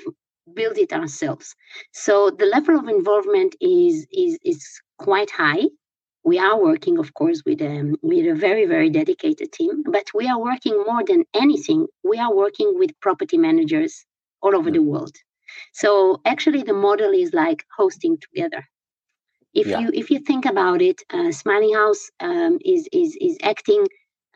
build 0.54 0.78
it 0.78 0.92
ourselves. 0.92 1.54
So 1.92 2.31
the 2.31 2.47
level 2.47 2.78
of 2.78 2.88
involvement 2.88 3.54
is 3.61 4.07
is 4.12 4.38
is 4.45 4.64
quite 4.99 5.31
high. 5.31 5.69
We 6.25 6.38
are 6.38 6.61
working, 6.61 6.99
of 6.99 7.14
course, 7.14 7.43
with 7.45 7.61
um, 7.62 7.97
with 8.02 8.26
a 8.26 8.35
very 8.35 8.67
very 8.67 8.91
dedicated 8.91 9.52
team, 9.52 9.83
but 9.83 10.07
we 10.14 10.29
are 10.29 10.41
working 10.41 10.76
more 10.87 11.02
than 11.05 11.25
anything. 11.35 11.87
We 12.05 12.19
are 12.19 12.35
working 12.35 12.79
with 12.79 12.99
property 13.00 13.38
managers 13.38 14.05
all 14.41 14.55
over 14.57 14.71
the 14.71 14.83
world 14.83 15.17
so 15.73 16.21
actually, 16.25 16.62
the 16.62 16.75
model 16.75 17.12
is 17.12 17.33
like 17.33 17.64
hosting 17.76 18.19
together. 18.19 18.67
If 19.55 19.67
yeah. 19.67 19.81
you 19.81 19.91
if 19.93 20.11
you 20.11 20.19
think 20.21 20.47
about 20.47 20.81
it, 20.81 21.02
uh, 21.11 21.31
Smiling 21.33 21.75
House 21.75 22.11
um, 22.21 22.59
is 22.64 22.88
is 22.93 23.17
is 23.21 23.37
acting 23.43 23.87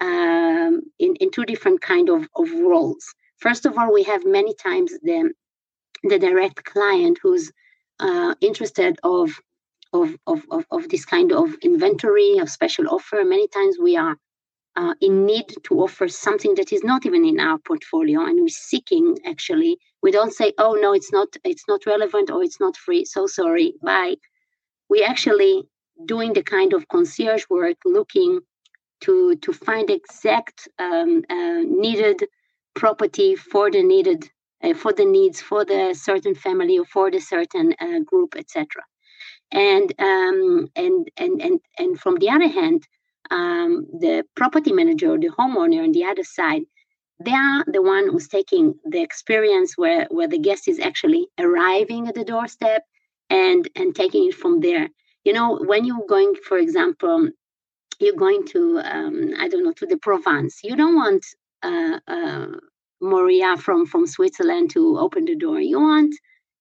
um, 0.00 0.82
in 0.98 1.16
in 1.16 1.30
two 1.30 1.44
different 1.44 1.80
kind 1.80 2.10
of 2.10 2.28
of 2.36 2.50
roles. 2.52 3.04
First 3.38 3.66
of 3.66 3.78
all, 3.78 3.92
we 3.92 4.02
have 4.04 4.24
many 4.24 4.54
times 4.54 4.92
the 5.02 5.32
the 6.04 6.18
direct 6.18 6.64
client 6.64 7.18
who's 7.22 7.50
uh, 7.98 8.34
interested 8.40 8.98
of 9.02 9.30
of, 9.92 10.16
of, 10.26 10.42
of, 10.50 10.64
of 10.70 10.88
this 10.88 11.04
kind 11.04 11.32
of 11.32 11.54
inventory 11.62 12.38
of 12.38 12.50
special 12.50 12.88
offer. 12.88 13.24
Many 13.24 13.48
times 13.48 13.76
we 13.80 13.96
are 13.96 14.16
uh, 14.76 14.94
in 15.00 15.24
need 15.24 15.54
to 15.64 15.80
offer 15.80 16.06
something 16.08 16.54
that 16.54 16.72
is 16.72 16.84
not 16.84 17.06
even 17.06 17.24
in 17.24 17.40
our 17.40 17.58
portfolio 17.58 18.20
and 18.24 18.40
we're 18.40 18.48
seeking 18.48 19.16
actually. 19.24 19.78
We 20.02 20.10
don't 20.10 20.32
say 20.32 20.52
oh 20.58 20.74
no 20.74 20.92
it's 20.92 21.12
not 21.12 21.28
it's 21.44 21.64
not 21.66 21.86
relevant 21.86 22.30
or 22.30 22.42
it's 22.42 22.60
not 22.60 22.76
free. 22.76 23.04
So 23.04 23.26
sorry. 23.26 23.74
Bye. 23.82 24.16
We 24.90 25.02
actually 25.02 25.64
doing 26.04 26.34
the 26.34 26.42
kind 26.42 26.74
of 26.74 26.86
concierge 26.88 27.44
work 27.48 27.78
looking 27.84 28.40
to 29.02 29.36
to 29.36 29.52
find 29.52 29.90
exact 29.90 30.68
um, 30.78 31.24
uh, 31.30 31.60
needed 31.64 32.24
property 32.74 33.34
for 33.34 33.70
the 33.70 33.82
needed 33.82 34.28
uh, 34.62 34.74
for 34.74 34.92
the 34.92 35.04
needs 35.04 35.40
for 35.40 35.64
the 35.64 35.94
certain 35.94 36.34
family 36.34 36.78
or 36.78 36.84
for 36.84 37.10
the 37.10 37.20
certain 37.20 37.74
uh, 37.80 38.00
group 38.00 38.34
etc 38.36 38.82
and 39.52 39.92
um, 39.98 40.68
and 40.76 41.10
and 41.16 41.40
and 41.40 41.60
and 41.78 42.00
from 42.00 42.16
the 42.16 42.30
other 42.30 42.48
hand 42.48 42.86
um, 43.30 43.86
the 44.00 44.24
property 44.36 44.72
manager 44.72 45.12
or 45.12 45.18
the 45.18 45.28
homeowner 45.28 45.82
on 45.82 45.92
the 45.92 46.04
other 46.04 46.24
side 46.24 46.62
they 47.24 47.32
are 47.32 47.64
the 47.66 47.82
one 47.82 48.08
who's 48.08 48.28
taking 48.28 48.74
the 48.84 49.00
experience 49.00 49.76
where 49.76 50.06
where 50.10 50.28
the 50.28 50.38
guest 50.38 50.68
is 50.68 50.78
actually 50.78 51.28
arriving 51.38 52.08
at 52.08 52.14
the 52.14 52.24
doorstep 52.24 52.82
and 53.30 53.68
and 53.74 53.94
taking 53.94 54.28
it 54.28 54.34
from 54.34 54.60
there. 54.60 54.88
You 55.24 55.32
know 55.32 55.58
when 55.64 55.84
you're 55.84 56.06
going 56.06 56.34
for 56.46 56.58
example 56.58 57.28
you're 57.98 58.14
going 58.14 58.46
to 58.46 58.78
um, 58.80 59.32
i 59.38 59.48
don't 59.48 59.64
know 59.64 59.72
to 59.72 59.86
the 59.86 59.96
provence 59.96 60.60
you 60.62 60.76
don't 60.76 60.96
want 60.96 61.24
uh, 61.62 61.98
uh, 62.06 63.56
from 63.56 63.86
from 63.86 64.06
switzerland 64.06 64.70
to 64.70 64.98
open 64.98 65.24
the 65.24 65.34
door. 65.34 65.60
You 65.60 65.80
want 65.80 66.14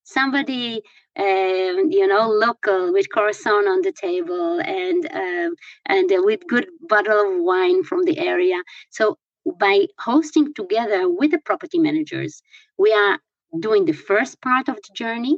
somebody 0.03 0.81
um, 1.17 1.91
you 1.91 2.07
know 2.07 2.29
local 2.29 2.93
with 2.93 3.10
croissant 3.10 3.67
on 3.67 3.81
the 3.81 3.91
table 3.91 4.60
and 4.60 5.05
um, 5.13 5.55
and 5.86 6.12
uh, 6.12 6.22
with 6.24 6.48
good 6.48 6.67
bottle 6.89 7.19
of 7.38 7.43
wine 7.43 7.84
from 7.84 8.03
the 8.03 8.19
area. 8.19 8.62
So 8.89 9.17
by 9.60 9.88
hosting 10.00 10.53
together 10.53 11.10
with 11.10 11.31
the 11.31 11.39
property 11.39 11.77
managers 11.77 12.41
we 12.79 12.91
are 12.93 13.19
doing 13.60 13.86
the 13.86 13.93
first 13.93 14.41
part 14.41 14.67
of 14.67 14.75
the 14.77 14.93
journey 14.95 15.38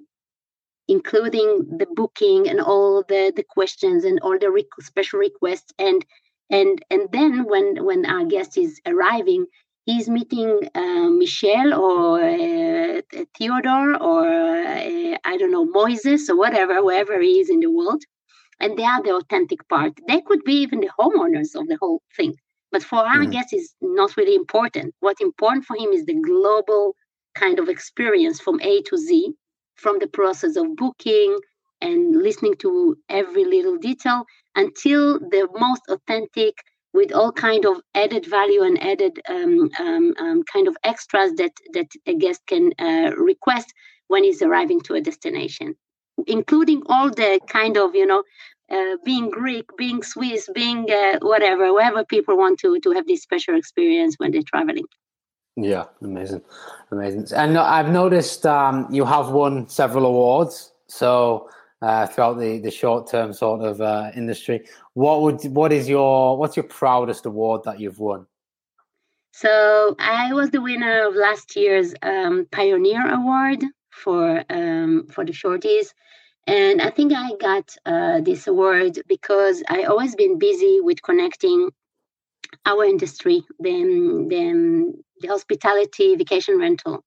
including 0.88 1.78
the 1.78 1.88
booking 1.96 2.48
and 2.50 2.60
all 2.62 3.04
the 3.08 3.32
the 3.36 3.44
questions 3.44 4.04
and 4.04 4.20
all 4.22 4.38
the 4.40 4.52
rec- 4.52 4.82
special 4.82 5.20
requests. 5.20 5.74
And 5.80 6.06
and 6.50 6.84
and 6.90 7.10
then 7.12 7.46
when 7.46 7.84
when 7.84 8.06
our 8.06 8.26
guest 8.26 8.58
is 8.58 8.80
arriving 8.86 9.46
he's 9.88 10.10
meeting 10.10 10.70
uh, 10.76 11.10
Michelle 11.22 11.74
or 11.74 12.22
uh, 12.22 13.02
Theodore 13.36 13.96
or 14.10 14.28
uh, 14.28 15.18
I 15.24 15.38
don't 15.40 15.52
know 15.52 15.66
Moises 15.66 16.30
or 16.30 16.38
whatever, 16.38 16.84
wherever 16.84 17.20
he 17.22 17.40
is 17.40 17.50
in 17.50 17.62
the 17.62 17.72
world, 17.72 18.04
and 18.60 18.78
they 18.78 18.84
are 18.84 19.02
the 19.02 19.16
authentic 19.16 19.68
part. 19.70 19.94
They 20.08 20.22
could 20.22 20.44
be 20.44 20.58
even 20.66 20.82
the 20.82 20.92
homeowners 21.00 21.56
of 21.60 21.68
the 21.68 21.78
whole 21.82 22.02
thing. 22.16 22.36
But 22.72 22.84
for 22.84 23.00
our 23.00 23.24
mm. 23.26 23.32
guests, 23.32 23.54
is 23.54 23.74
not 23.82 24.18
really 24.18 24.36
important. 24.36 24.94
What's 25.00 25.22
important 25.22 25.64
for 25.66 25.78
him 25.78 25.92
is 25.94 26.06
the 26.06 26.22
global 26.22 26.94
kind 27.34 27.58
of 27.58 27.70
experience 27.70 28.42
from 28.42 28.60
A 28.62 28.82
to 28.90 28.98
Z, 28.98 29.34
from 29.76 30.00
the 30.00 30.08
process 30.08 30.58
of 30.58 30.76
booking 30.76 31.40
and 31.80 32.22
listening 32.22 32.56
to 32.56 32.98
every 33.08 33.46
little 33.46 33.78
detail 33.78 34.26
until 34.56 35.20
the 35.20 35.48
most 35.56 35.84
authentic 35.88 36.56
with 36.98 37.14
all 37.14 37.32
kind 37.32 37.64
of 37.66 37.76
added 37.94 38.26
value 38.26 38.64
and 38.64 38.82
added 38.84 39.22
um, 39.30 39.70
um, 39.80 40.14
um, 40.20 40.44
kind 40.52 40.68
of 40.68 40.76
extras 40.84 41.32
that 41.34 41.54
that 41.74 41.90
a 42.08 42.16
guest 42.24 42.42
can 42.48 42.74
uh, 42.80 43.12
request 43.16 43.74
when 44.08 44.24
he's 44.24 44.42
arriving 44.42 44.82
to 44.82 44.96
a 44.96 45.02
destination, 45.10 45.76
including 46.26 46.82
all 46.88 47.10
the 47.10 47.40
kind 47.48 47.78
of 47.78 47.96
you 47.96 48.08
know 48.12 48.24
uh, 48.76 48.96
being 49.06 49.30
Greek, 49.30 49.66
being 49.78 50.02
Swiss, 50.04 50.50
being 50.54 50.82
uh, 50.92 51.20
whatever, 51.22 51.74
wherever 51.74 52.04
people 52.04 52.36
want 52.38 52.60
to 52.60 52.80
to 52.80 52.92
have 52.92 53.08
this 53.08 53.22
special 53.22 53.56
experience 53.56 54.16
when 54.18 54.32
they're 54.32 54.52
traveling. 54.54 54.88
Yeah, 55.56 55.86
amazing, 56.02 56.42
amazing. 56.92 57.26
And 57.36 57.58
I've 57.58 57.90
noticed 57.90 58.46
um, 58.46 58.88
you 58.92 59.06
have 59.06 59.30
won 59.30 59.68
several 59.68 60.06
awards. 60.06 60.72
So 60.88 61.50
uh, 61.82 62.08
throughout 62.08 62.40
the, 62.40 62.60
the 62.60 62.72
short 62.72 63.10
term 63.10 63.34
sort 63.34 63.62
of 63.62 63.82
uh, 63.82 64.12
industry. 64.16 64.66
What 64.94 65.22
would 65.22 65.44
what 65.54 65.72
is 65.72 65.88
your 65.88 66.38
what's 66.38 66.56
your 66.56 66.64
proudest 66.64 67.26
award 67.26 67.64
that 67.66 67.80
you've 67.80 68.00
won? 68.00 68.26
So 69.32 69.96
I 70.00 70.34
was 70.34 70.50
the 70.50 70.62
winner 70.62 71.08
of 71.08 71.16
last 71.16 71.56
year's 71.56 71.94
um, 72.02 72.48
Pioneer 72.52 73.14
Award 73.14 73.64
for 73.92 74.44
um, 74.50 75.08
for 75.12 75.24
the 75.24 75.34
shorties, 75.34 75.94
and 76.48 76.82
I 76.82 76.90
think 76.90 77.14
I 77.14 77.32
got 77.40 77.76
uh, 77.86 78.22
this 78.22 78.48
award 78.48 79.00
because 79.08 79.62
I 79.70 79.84
always 79.84 80.16
been 80.16 80.40
busy 80.40 80.80
with 80.82 81.04
connecting 81.04 81.70
our 82.66 82.84
industry, 82.86 83.44
the, 83.60 83.72
the, 84.30 84.94
the 85.20 85.28
hospitality 85.28 86.16
vacation 86.16 86.58
rental 86.58 87.04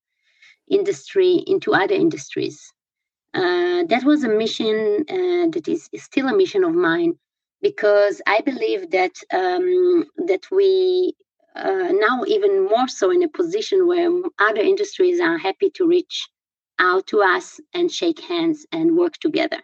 industry 0.71 1.43
into 1.47 1.75
other 1.75 1.95
industries. 1.95 2.73
Uh, 3.33 3.85
that 3.85 4.03
was 4.05 4.25
a 4.25 4.29
mission 4.29 5.05
uh, 5.09 5.49
that 5.51 5.69
is, 5.69 5.89
still 5.97 6.29
a 6.29 6.37
mission 6.37 6.65
of 6.65 6.75
mine 6.75 7.15
because 7.63 8.21
I 8.27 8.41
believe 8.41 8.91
that 8.91 9.13
um, 9.33 10.05
that 10.27 10.51
we 10.51 11.15
uh, 11.55 11.93
now 11.93 12.25
even 12.27 12.65
more 12.65 12.89
so 12.89 13.11
in 13.11 13.23
a 13.23 13.29
position 13.29 13.87
where 13.87 14.11
other 14.39 14.61
industries 14.61 15.21
are 15.21 15.39
happy 15.39 15.71
to 15.71 15.87
reach 15.87 16.29
out 16.81 17.07
to 17.09 17.23
us 17.23 17.61
and 17.75 17.91
shake 17.91 18.21
hands 18.21 18.67
and 18.73 18.97
work 18.97 19.15
together. 19.19 19.61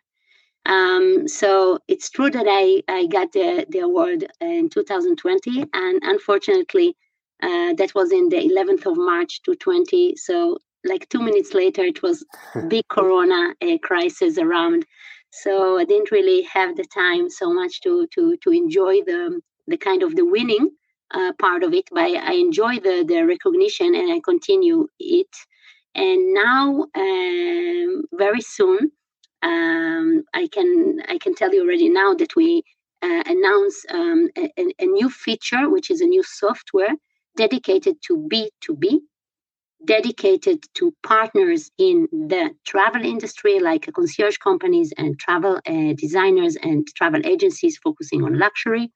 Um, 0.67 1.29
so 1.29 1.79
it's 1.87 2.11
true 2.11 2.31
that 2.31 2.47
I, 2.49 2.83
I 2.89 3.07
got 3.07 3.33
the, 3.33 3.67
the 3.69 3.81
award 3.81 4.27
in 4.41 4.69
2020, 4.69 5.65
and 5.73 6.01
unfortunately, 6.03 6.97
uh, 7.43 7.75
that 7.75 7.95
was 7.95 8.11
in 8.13 8.29
the 8.29 8.37
11th 8.37 8.87
of 8.87 8.97
March 8.97 9.43
2020. 9.43 10.17
So 10.17 10.59
like 10.87 11.09
two 11.09 11.21
minutes 11.21 11.55
later, 11.55 11.83
it 11.83 12.02
was 12.02 12.25
big 12.69 12.85
Corona 12.88 13.55
uh, 13.62 13.78
crisis 13.83 14.38
around. 14.38 14.85
so 15.31 15.78
I 15.78 15.85
didn't 15.85 16.11
really 16.11 16.43
have 16.43 16.76
the 16.76 16.85
time 16.85 17.28
so 17.28 17.52
much 17.52 17.81
to 17.83 18.07
to 18.14 18.37
to 18.43 18.50
enjoy 18.50 18.95
the 19.11 19.40
the 19.66 19.76
kind 19.76 20.02
of 20.02 20.14
the 20.16 20.25
winning 20.25 20.71
uh, 21.11 21.33
part 21.38 21.62
of 21.62 21.75
it. 21.75 21.88
But 21.93 22.11
I 22.33 22.35
enjoy 22.35 22.75
the 22.87 23.05
the 23.11 23.23
recognition 23.35 23.95
and 23.95 24.12
I 24.12 24.21
continue 24.21 24.87
it. 24.99 25.35
And 25.95 26.35
now, 26.35 26.85
um, 26.95 28.02
very 28.12 28.43
soon, 28.43 28.93
um, 29.43 30.25
I 30.35 30.49
can 30.52 31.00
I 31.09 31.19
can 31.19 31.35
tell 31.35 31.52
you 31.55 31.62
already 31.62 31.88
now 31.88 32.14
that 32.14 32.37
we 32.37 32.62
uh, 33.02 33.23
announce 33.26 33.85
um, 33.90 34.28
a, 34.37 34.50
a, 34.78 34.87
new 34.87 35.09
feature, 35.11 35.69
which 35.69 35.90
is 35.90 36.00
a 36.00 36.07
new 36.07 36.23
software 36.23 36.95
dedicated 37.37 37.97
to 38.07 38.28
B2B, 38.33 39.00
dedicated 39.85 40.64
to 40.75 40.95
partners 41.02 41.71
in 41.78 42.09
the 42.11 42.50
travel 42.64 43.04
industry, 43.04 43.61
like 43.61 43.92
concierge 43.95 44.37
companies 44.38 44.92
and 44.97 45.18
travel 45.18 45.61
uh, 45.66 45.92
designers 45.97 46.56
and 46.62 46.87
travel 46.97 47.21
agencies 47.25 47.78
focusing 47.78 48.23
on 48.25 48.38
luxury, 48.38 48.90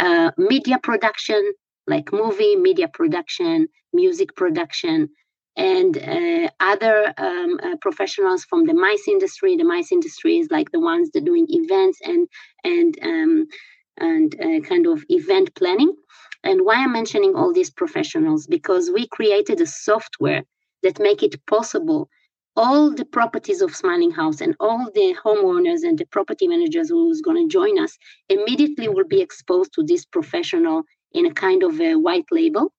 uh, 0.00 0.30
media 0.36 0.78
production, 0.82 1.52
like 1.86 2.12
movie, 2.12 2.56
media 2.56 2.88
production, 2.88 3.68
music 3.92 4.34
production, 4.36 5.08
and 5.56 5.98
uh, 5.98 6.48
other 6.60 7.12
um, 7.18 7.58
uh, 7.62 7.76
professionals 7.80 8.44
from 8.44 8.64
the 8.66 8.74
MICE 8.74 9.08
industry. 9.08 9.56
The 9.56 9.64
MICE 9.64 9.90
industry 9.92 10.38
is 10.38 10.48
like 10.50 10.70
the 10.70 10.80
ones 10.80 11.10
that 11.12 11.24
doing 11.24 11.46
events 11.48 11.98
and 12.04 12.28
and 12.64 12.98
um, 13.02 13.46
and 13.96 14.34
uh, 14.40 14.60
kind 14.60 14.86
of 14.86 15.04
event 15.08 15.54
planning. 15.56 15.92
And 16.48 16.64
why 16.64 16.76
I'm 16.76 16.92
mentioning 16.92 17.34
all 17.34 17.52
these 17.52 17.68
professionals 17.68 18.46
because 18.46 18.90
we 18.90 19.06
created 19.06 19.60
a 19.60 19.66
software 19.66 20.44
that 20.82 20.98
make 20.98 21.22
it 21.22 21.44
possible 21.44 22.08
all 22.56 22.90
the 22.90 23.04
properties 23.04 23.60
of 23.60 23.76
Smiling 23.76 24.12
House 24.12 24.40
and 24.40 24.56
all 24.58 24.90
the 24.94 25.14
homeowners 25.22 25.82
and 25.82 25.98
the 25.98 26.06
property 26.06 26.48
managers 26.48 26.88
who's 26.88 27.20
going 27.20 27.36
to 27.36 27.52
join 27.52 27.78
us 27.78 27.98
immediately 28.30 28.88
will 28.88 29.06
be 29.06 29.20
exposed 29.20 29.74
to 29.74 29.82
this 29.82 30.06
professional 30.06 30.84
in 31.12 31.26
a 31.26 31.34
kind 31.34 31.62
of 31.62 31.78
a 31.82 31.96
white 31.96 32.24
label. 32.30 32.72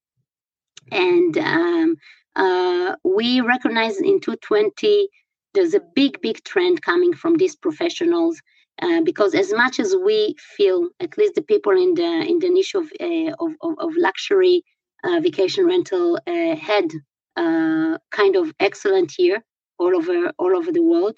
And 0.91 1.37
um, 1.37 1.95
uh, 2.35 2.95
we 3.03 3.41
recognize 3.41 3.97
in 3.97 4.19
220 4.19 5.09
there's 5.53 5.75
a 5.75 5.81
big, 5.93 6.19
big 6.21 6.43
trend 6.43 6.81
coming 6.81 7.13
from 7.13 7.35
these 7.35 7.55
professionals 7.55 8.41
uh, 8.81 9.01
because 9.01 9.35
as 9.35 9.51
much 9.53 9.79
as 9.79 9.95
we 10.05 10.35
feel, 10.55 10.89
at 10.99 11.17
least 11.17 11.35
the 11.35 11.41
people 11.41 11.73
in 11.73 11.93
the 11.95 12.11
in 12.27 12.39
the 12.39 12.49
niche 12.49 12.75
of 12.75 12.85
uh, 13.01 13.31
of, 13.39 13.51
of, 13.61 13.91
luxury 13.97 14.63
uh, 15.03 15.19
vacation 15.19 15.65
rental 15.65 16.17
uh, 16.27 16.55
had 16.55 16.85
uh, 17.35 17.97
kind 18.11 18.35
of 18.35 18.53
excellent 18.59 19.13
year 19.17 19.43
all 19.79 19.95
over 19.95 20.31
all 20.39 20.55
over 20.55 20.71
the 20.71 20.81
world, 20.81 21.17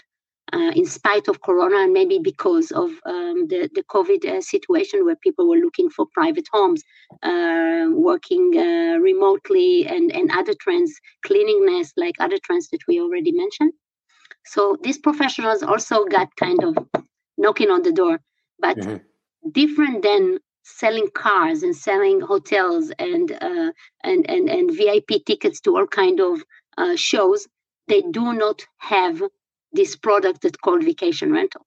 in 0.74 0.86
spite 0.86 1.27
of 1.27 1.41
Corona 1.41 1.77
and 1.84 1.94
maybe 1.94 2.20
because 2.20 2.72
of 2.72 2.89
um, 3.06 3.48
the 3.48 3.70
the 3.75 3.84
COVID 3.84 4.44
situation 4.44 5.06
where 5.06 5.15
people 5.18 5.48
were 5.48 5.63
looking 5.65 5.89
for 5.89 6.08
private 6.13 6.48
homes, 6.51 6.82
working 7.94 8.51
remotely, 9.01 9.86
and 9.86 10.12
and 10.12 10.32
other 10.32 10.56
trends, 10.60 10.91
cleanliness, 11.24 11.94
like 11.96 12.15
other 12.20 12.39
trends 12.44 12.70
that 12.70 12.82
we 12.88 13.00
already 13.00 13.32
mentioned. 13.32 13.74
So 14.46 14.77
these 14.82 14.98
professionals 14.98 15.62
also 15.62 16.06
got 16.06 16.36
kind 16.36 16.63
of 16.63 16.75
knocking 17.41 17.69
on 17.69 17.81
the 17.83 17.91
door, 17.91 18.19
but 18.60 18.77
mm-hmm. 18.77 18.98
different 19.51 20.03
than 20.03 20.39
selling 20.63 21.07
cars 21.13 21.63
and 21.63 21.75
selling 21.75 22.21
hotels 22.21 22.91
and 23.00 23.31
uh, 23.31 23.71
and, 24.03 24.29
and 24.29 24.50
and 24.50 24.75
VIP 24.75 25.25
tickets 25.25 25.60
to 25.62 25.77
all 25.77 25.88
kind 25.88 26.19
of 26.19 26.43
uh, 26.77 26.95
shows. 26.95 27.48
They 27.88 28.01
do 28.01 28.33
not 28.33 28.65
have 28.77 29.21
this 29.74 29.95
product 29.95 30.41
that's 30.41 30.57
called 30.57 30.83
vacation 30.83 31.31
rental. 31.31 31.65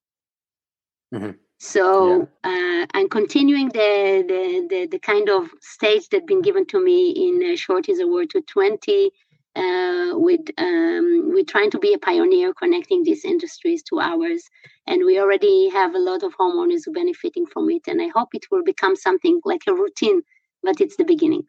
Mm-hmm. 1.13 1.33
So 1.59 2.29
yeah. 2.45 2.83
uh, 2.83 2.87
I'm 2.95 3.09
continuing 3.09 3.69
the, 3.69 4.25
the, 4.29 4.67
the 4.71 4.87
the 4.87 4.99
kind 4.99 5.29
of 5.29 5.51
stage 5.61 6.09
that's 6.09 6.27
been 6.27 6.43
given 6.43 6.67
to 6.67 6.83
me 6.83 6.99
in 7.11 7.53
uh, 7.53 7.57
Shorty's 7.57 8.01
Award 8.01 8.31
to 8.31 8.41
20 8.43 9.11
uh, 9.57 10.11
with 10.15 10.41
um, 10.59 11.31
we're 11.33 11.45
trying 11.45 11.71
to 11.71 11.79
be 11.79 11.95
a 11.95 11.99
pioneer 11.99 12.53
connecting 12.53 13.03
these 13.03 13.25
industries 13.25 13.83
to 13.85 14.01
ours 14.01 14.43
and 14.87 15.05
we 15.05 15.19
already 15.19 15.69
have 15.71 15.95
a 15.95 15.99
lot 15.99 16.23
of 16.23 16.35
homeowners 16.37 16.83
who 16.85 16.93
benefiting 16.93 17.47
from 17.47 17.71
it 17.71 17.83
and 17.87 18.03
i 18.03 18.09
hope 18.09 18.35
it 18.35 18.47
will 18.51 18.65
become 18.65 18.97
something 18.97 19.41
like 19.45 19.63
a 19.67 19.75
routine 19.75 20.23
but 20.65 20.81
it's 20.81 20.97
the 20.97 21.05
beginning. 21.05 21.45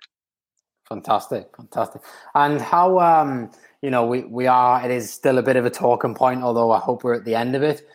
Fantastic 0.90 1.48
fantastic. 1.58 2.02
And 2.36 2.62
how 2.62 3.00
um 3.00 3.50
you 3.82 3.90
know 3.90 4.06
we 4.06 4.24
we 4.26 4.46
are 4.46 4.86
it 4.86 4.92
is 4.92 5.12
still 5.12 5.40
a 5.40 5.44
bit 5.44 5.56
of 5.56 5.66
a 5.66 5.70
talking 5.70 6.14
point 6.14 6.44
although 6.44 6.72
i 6.72 6.80
hope 6.80 7.04
we're 7.04 7.16
at 7.16 7.26
the 7.26 7.36
end 7.36 7.56
of 7.56 7.64
it. 7.64 7.88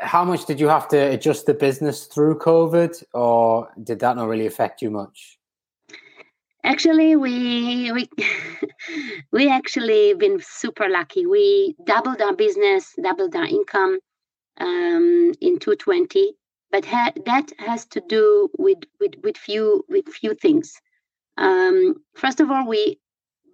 How 0.00 0.24
much 0.24 0.46
did 0.46 0.60
you 0.60 0.68
have 0.68 0.88
to 0.88 0.96
adjust 0.96 1.46
the 1.46 1.54
business 1.54 2.06
through 2.06 2.38
covid 2.38 3.02
or 3.12 3.68
did 3.82 3.98
that 4.00 4.16
not 4.16 4.28
really 4.28 4.46
affect 4.46 4.82
you 4.82 4.90
much? 4.90 5.38
Actually, 6.64 7.16
we 7.16 7.90
we 7.90 8.08
we 9.32 9.50
actually 9.50 10.14
been 10.14 10.38
super 10.40 10.88
lucky. 10.88 11.26
We 11.26 11.74
doubled 11.84 12.20
our 12.20 12.36
business, 12.36 12.94
doubled 13.02 13.34
our 13.34 13.46
income 13.46 13.98
um, 14.58 15.32
in 15.40 15.58
220, 15.58 16.34
but 16.70 16.84
ha- 16.84 17.12
that 17.26 17.50
has 17.58 17.86
to 17.86 18.02
do 18.08 18.48
with 18.58 18.78
with 19.00 19.14
with 19.22 19.36
few 19.36 19.84
with 19.88 20.06
few 20.08 20.34
things. 20.34 20.72
Um, 21.36 21.96
first 22.14 22.40
of 22.40 22.50
all, 22.50 22.66
we've 22.66 22.96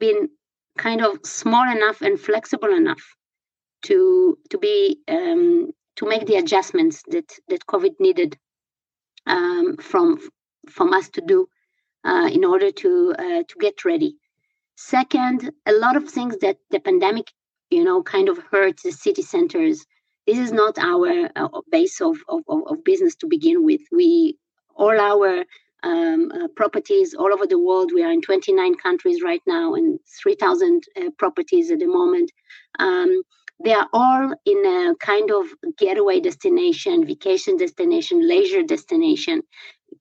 been 0.01 0.29
kind 0.79 1.03
of 1.05 1.19
small 1.25 1.71
enough 1.71 2.01
and 2.01 2.19
flexible 2.19 2.75
enough 2.75 3.03
to 3.83 4.39
to 4.51 4.59
be 4.59 5.01
um, 5.09 5.71
to 5.97 6.09
make 6.09 6.27
the 6.27 6.37
adjustments 6.37 7.03
that 7.09 7.33
that 7.49 7.67
COVID 7.67 7.95
needed 8.01 8.37
um, 9.27 9.77
from 9.77 10.19
from 10.69 10.93
us 10.93 11.09
to 11.11 11.21
do 11.21 11.49
uh, 12.05 12.29
in 12.33 12.45
order 12.45 12.71
to 12.71 13.15
uh, 13.19 13.43
to 13.49 13.55
get 13.61 13.85
ready. 13.85 14.17
Second, 14.77 15.51
a 15.67 15.73
lot 15.73 15.97
of 15.97 16.09
things 16.09 16.37
that 16.39 16.59
the 16.71 16.79
pandemic, 16.79 17.33
you 17.71 17.83
know, 17.85 18.03
kind 18.03 18.29
of 18.29 18.39
hurt 18.51 18.81
the 18.83 18.93
city 18.93 19.23
centers. 19.23 19.85
This 20.29 20.39
is 20.41 20.53
not 20.53 20.79
our 20.79 21.31
uh, 21.37 21.49
base 21.73 22.03
of, 22.03 22.19
of, 22.29 22.43
of 22.49 22.85
business 22.85 23.17
to 23.17 23.27
begin 23.27 23.65
with. 23.65 23.81
We 23.91 24.37
all 24.77 25.01
our 25.01 25.47
um, 25.83 26.31
uh, 26.33 26.49
properties 26.55 27.15
all 27.15 27.33
over 27.33 27.47
the 27.47 27.59
world. 27.59 27.93
We 27.95 28.05
are 28.05 28.13
in 28.13 28.21
29 28.21 28.75
countries 28.75 29.23
right 29.23 29.41
now 29.47 29.73
and 29.75 29.99
3,000 30.23 30.85
uh, 30.99 31.11
properties 31.19 31.71
at 31.71 31.79
the 31.79 31.87
moment. 31.87 32.31
Um, 32.79 33.23
they 33.65 33.73
are 33.73 33.89
all 33.95 34.35
in 34.45 34.67
a 34.67 34.95
kind 35.01 35.31
of 35.31 35.47
getaway 35.79 36.21
destination, 36.21 37.07
vacation 37.07 37.57
destination, 37.57 38.29
leisure 38.29 38.65
destination 38.65 39.41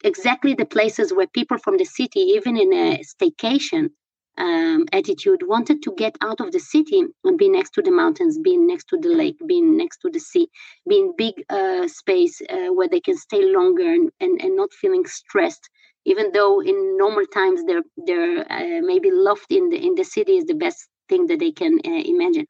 exactly 0.03 0.53
the 0.53 0.65
places 0.65 1.13
where 1.13 1.27
people 1.27 1.57
from 1.57 1.77
the 1.77 1.85
city, 1.85 2.19
even 2.19 2.57
in 2.57 2.73
a 2.73 3.03
staycation 3.03 3.91
um, 4.37 4.85
attitude, 4.93 5.41
wanted 5.45 5.81
to 5.83 5.93
get 5.95 6.17
out 6.21 6.39
of 6.39 6.51
the 6.51 6.59
city 6.59 7.03
and 7.23 7.37
be 7.37 7.49
next 7.49 7.71
to 7.71 7.81
the 7.81 7.91
mountains, 7.91 8.37
being 8.37 8.67
next 8.67 8.87
to 8.89 8.97
the 8.97 9.09
lake, 9.09 9.37
being 9.47 9.77
next 9.77 9.97
to 9.99 10.09
the 10.09 10.19
sea, 10.19 10.47
being 10.87 11.13
big 11.17 11.33
uh, 11.49 11.87
space 11.87 12.41
uh, 12.49 12.73
where 12.73 12.87
they 12.87 12.99
can 12.99 13.17
stay 13.17 13.43
longer 13.45 13.87
and, 13.87 14.11
and, 14.19 14.41
and 14.41 14.55
not 14.55 14.71
feeling 14.73 15.05
stressed. 15.05 15.69
Even 16.05 16.31
though 16.31 16.61
in 16.61 16.97
normal 16.97 17.25
times 17.33 17.63
they're 17.65 17.83
they're 18.05 18.49
uh, 18.49 18.81
maybe 18.81 19.11
loft 19.11 19.51
in 19.51 19.69
the 19.69 19.77
in 19.77 19.95
the 19.95 20.05
city 20.05 20.37
is 20.37 20.45
the 20.45 20.53
best 20.53 20.87
thing 21.09 21.27
that 21.27 21.39
they 21.39 21.51
can 21.51 21.79
uh, 21.85 22.03
imagine. 22.05 22.47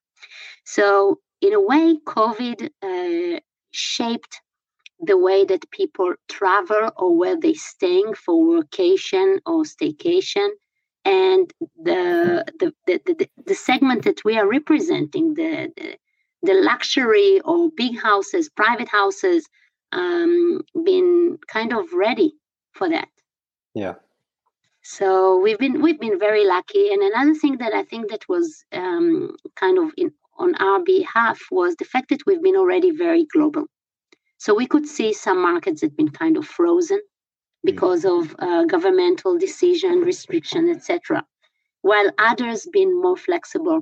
So 0.66 1.20
in 1.42 1.54
a 1.54 1.62
way, 1.62 1.98
COVID 2.06 2.70
uh, 2.84 3.40
shaped 3.72 4.42
the 5.00 5.18
way 5.18 5.46
that 5.46 5.70
people 5.72 6.14
travel 6.28 6.92
or 6.98 7.16
where 7.16 7.38
they're 7.40 7.54
staying 7.54 8.14
for 8.16 8.62
vacation 8.62 9.40
or 9.46 9.64
staycation 9.64 10.50
and 11.08 11.54
the 11.84 12.46
the, 12.60 12.74
the, 12.86 13.00
the, 13.06 13.30
the 13.46 13.56
segment 13.56 14.04
that 14.04 14.24
we 14.26 14.38
are 14.38 14.48
representing 14.48 15.34
the, 15.34 15.72
the, 15.78 15.98
the 16.44 16.54
luxury 16.54 17.40
or 17.46 17.70
big 17.76 18.00
houses 18.00 18.50
private 18.50 18.90
houses 18.90 19.48
um, 19.94 20.62
been 20.84 21.38
kind 21.48 21.72
of 21.74 21.94
ready 21.94 22.34
for 22.74 22.90
that. 22.90 23.08
Yeah. 23.74 23.96
So 24.84 25.40
we've 25.40 25.58
been 25.58 25.82
we've 25.82 26.00
been 26.00 26.20
very 26.20 26.46
lucky. 26.46 26.92
And 26.92 27.02
another 27.02 27.36
thing 27.36 27.58
that 27.58 27.74
i 27.74 27.84
think 27.84 28.10
that 28.10 28.26
was 28.28 28.66
um, 28.72 29.36
kind 29.56 29.78
of 29.78 29.92
in, 29.98 30.12
on 30.38 30.56
our 30.56 30.84
behalf 30.84 31.40
was 31.52 31.76
the 31.76 31.86
fact 31.86 32.10
that 32.10 32.26
we've 32.26 32.44
been 32.44 32.56
already 32.58 32.92
very 32.92 33.26
global. 33.34 33.66
So 34.38 34.54
we 34.54 34.68
could 34.68 34.88
see 34.88 35.14
some 35.14 35.42
markets 35.42 35.82
that 35.82 35.98
been 35.98 36.10
kind 36.10 36.38
of 36.38 36.46
frozen 36.46 37.02
because 37.72 38.04
of 38.06 38.36
uh, 38.40 38.64
governmental 38.76 39.38
decision, 39.38 39.96
restriction, 40.12 40.64
etc., 40.70 41.26
while 41.82 42.10
others 42.18 42.68
been 42.72 42.92
more 43.06 43.18
flexible. 43.28 43.82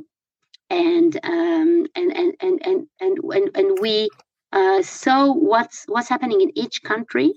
And 0.70 1.12
um, 1.24 1.72
and, 2.00 2.10
and, 2.22 2.32
and, 2.46 2.56
and, 2.70 2.80
and, 3.00 3.16
and, 3.36 3.46
and 3.60 3.70
we 3.80 4.10
uh, 4.52 4.82
saw 4.82 5.20
what's 5.52 5.86
what's 5.94 6.10
happening 6.10 6.42
in 6.42 6.52
each 6.64 6.82
country, 6.92 7.30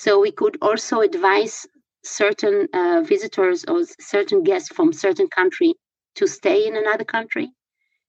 so 0.00 0.20
we 0.20 0.32
could 0.40 0.56
also 0.60 1.00
advise 1.00 1.66
certain 2.04 2.68
uh, 2.74 3.00
visitors 3.14 3.64
or 3.64 3.78
certain 4.00 4.42
guests 4.42 4.70
from 4.76 4.92
certain 4.92 5.28
country 5.28 5.74
to 6.16 6.26
stay 6.26 6.66
in 6.68 6.76
another 6.76 7.04
country 7.04 7.48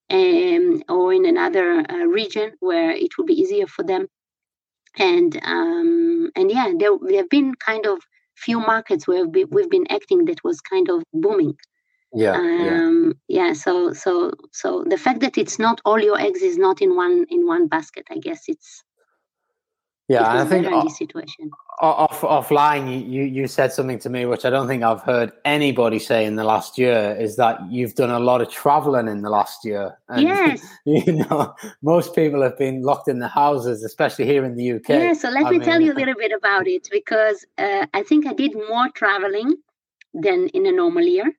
um, 0.09 0.83
or 0.89 1.13
in 1.13 1.25
another 1.25 1.83
uh, 1.89 2.05
region 2.21 2.51
where 2.59 2.91
it 2.91 3.11
will 3.17 3.25
be 3.25 3.39
easier 3.43 3.67
for 3.67 3.83
them. 3.83 4.07
And 4.97 5.39
um, 5.43 6.31
and 6.35 6.51
yeah, 6.51 6.71
there, 6.77 6.91
there 7.01 7.17
have 7.17 7.29
been 7.29 7.55
kind 7.55 7.85
of 7.85 7.99
few 8.35 8.59
markets 8.59 9.07
where 9.07 9.25
we've 9.25 9.69
been, 9.69 9.85
acting 9.89 10.25
that 10.25 10.43
was 10.43 10.59
kind 10.61 10.89
of 10.89 11.03
booming. 11.13 11.55
Yeah, 12.13 12.33
um, 12.33 13.15
yeah. 13.27 13.47
yeah. 13.47 13.53
So 13.53 13.93
so 13.93 14.31
so 14.51 14.83
the 14.87 14.97
fact 14.97 15.21
that 15.21 15.37
it's 15.37 15.57
not 15.57 15.81
all 15.83 15.99
your 15.99 16.19
eggs 16.19 16.41
is 16.41 16.57
not 16.57 16.81
in 16.81 16.95
one 16.95 17.25
in 17.29 17.47
one 17.47 17.67
basket. 17.67 18.05
I 18.11 18.17
guess 18.17 18.43
it's 18.47 18.83
yeah, 20.09 20.41
I 20.41 20.45
think 20.45 20.65
in 20.65 20.79
this 20.83 20.97
situation. 20.97 21.49
Off, 21.79 22.21
offline, 22.21 23.09
you, 23.09 23.23
you 23.23 23.47
said 23.47 23.71
something 23.71 23.99
to 23.99 24.09
me 24.09 24.25
which 24.25 24.45
I 24.45 24.49
don't 24.49 24.67
think 24.67 24.83
I've 24.83 25.01
heard 25.01 25.31
anybody 25.43 25.97
say 25.97 26.25
in 26.25 26.35
the 26.35 26.43
last 26.43 26.77
year 26.77 27.15
is 27.19 27.35
that 27.37 27.59
you've 27.71 27.95
done 27.95 28.11
a 28.11 28.19
lot 28.19 28.41
of 28.41 28.49
traveling 28.49 29.07
in 29.07 29.21
the 29.21 29.29
last 29.29 29.65
year. 29.65 29.97
And, 30.09 30.21
yes. 30.21 30.65
You 30.85 31.13
know, 31.13 31.55
most 31.81 32.15
people 32.15 32.41
have 32.41 32.57
been 32.57 32.83
locked 32.83 33.07
in 33.07 33.19
the 33.19 33.27
houses, 33.27 33.83
especially 33.83 34.25
here 34.25 34.43
in 34.45 34.55
the 34.55 34.73
UK. 34.73 34.89
Yeah, 34.89 35.13
so 35.13 35.29
let 35.29 35.45
I 35.45 35.49
me 35.49 35.57
mean, 35.57 35.61
tell 35.61 35.81
you 35.81 35.93
a 35.93 35.95
little 35.95 36.15
bit 36.15 36.31
about 36.31 36.67
it 36.67 36.87
because 36.91 37.45
uh, 37.57 37.85
I 37.93 38.03
think 38.03 38.27
I 38.27 38.33
did 38.33 38.53
more 38.55 38.89
traveling 38.93 39.55
than 40.13 40.49
in 40.49 40.65
a 40.65 40.71
normal 40.71 41.03
year, 41.03 41.33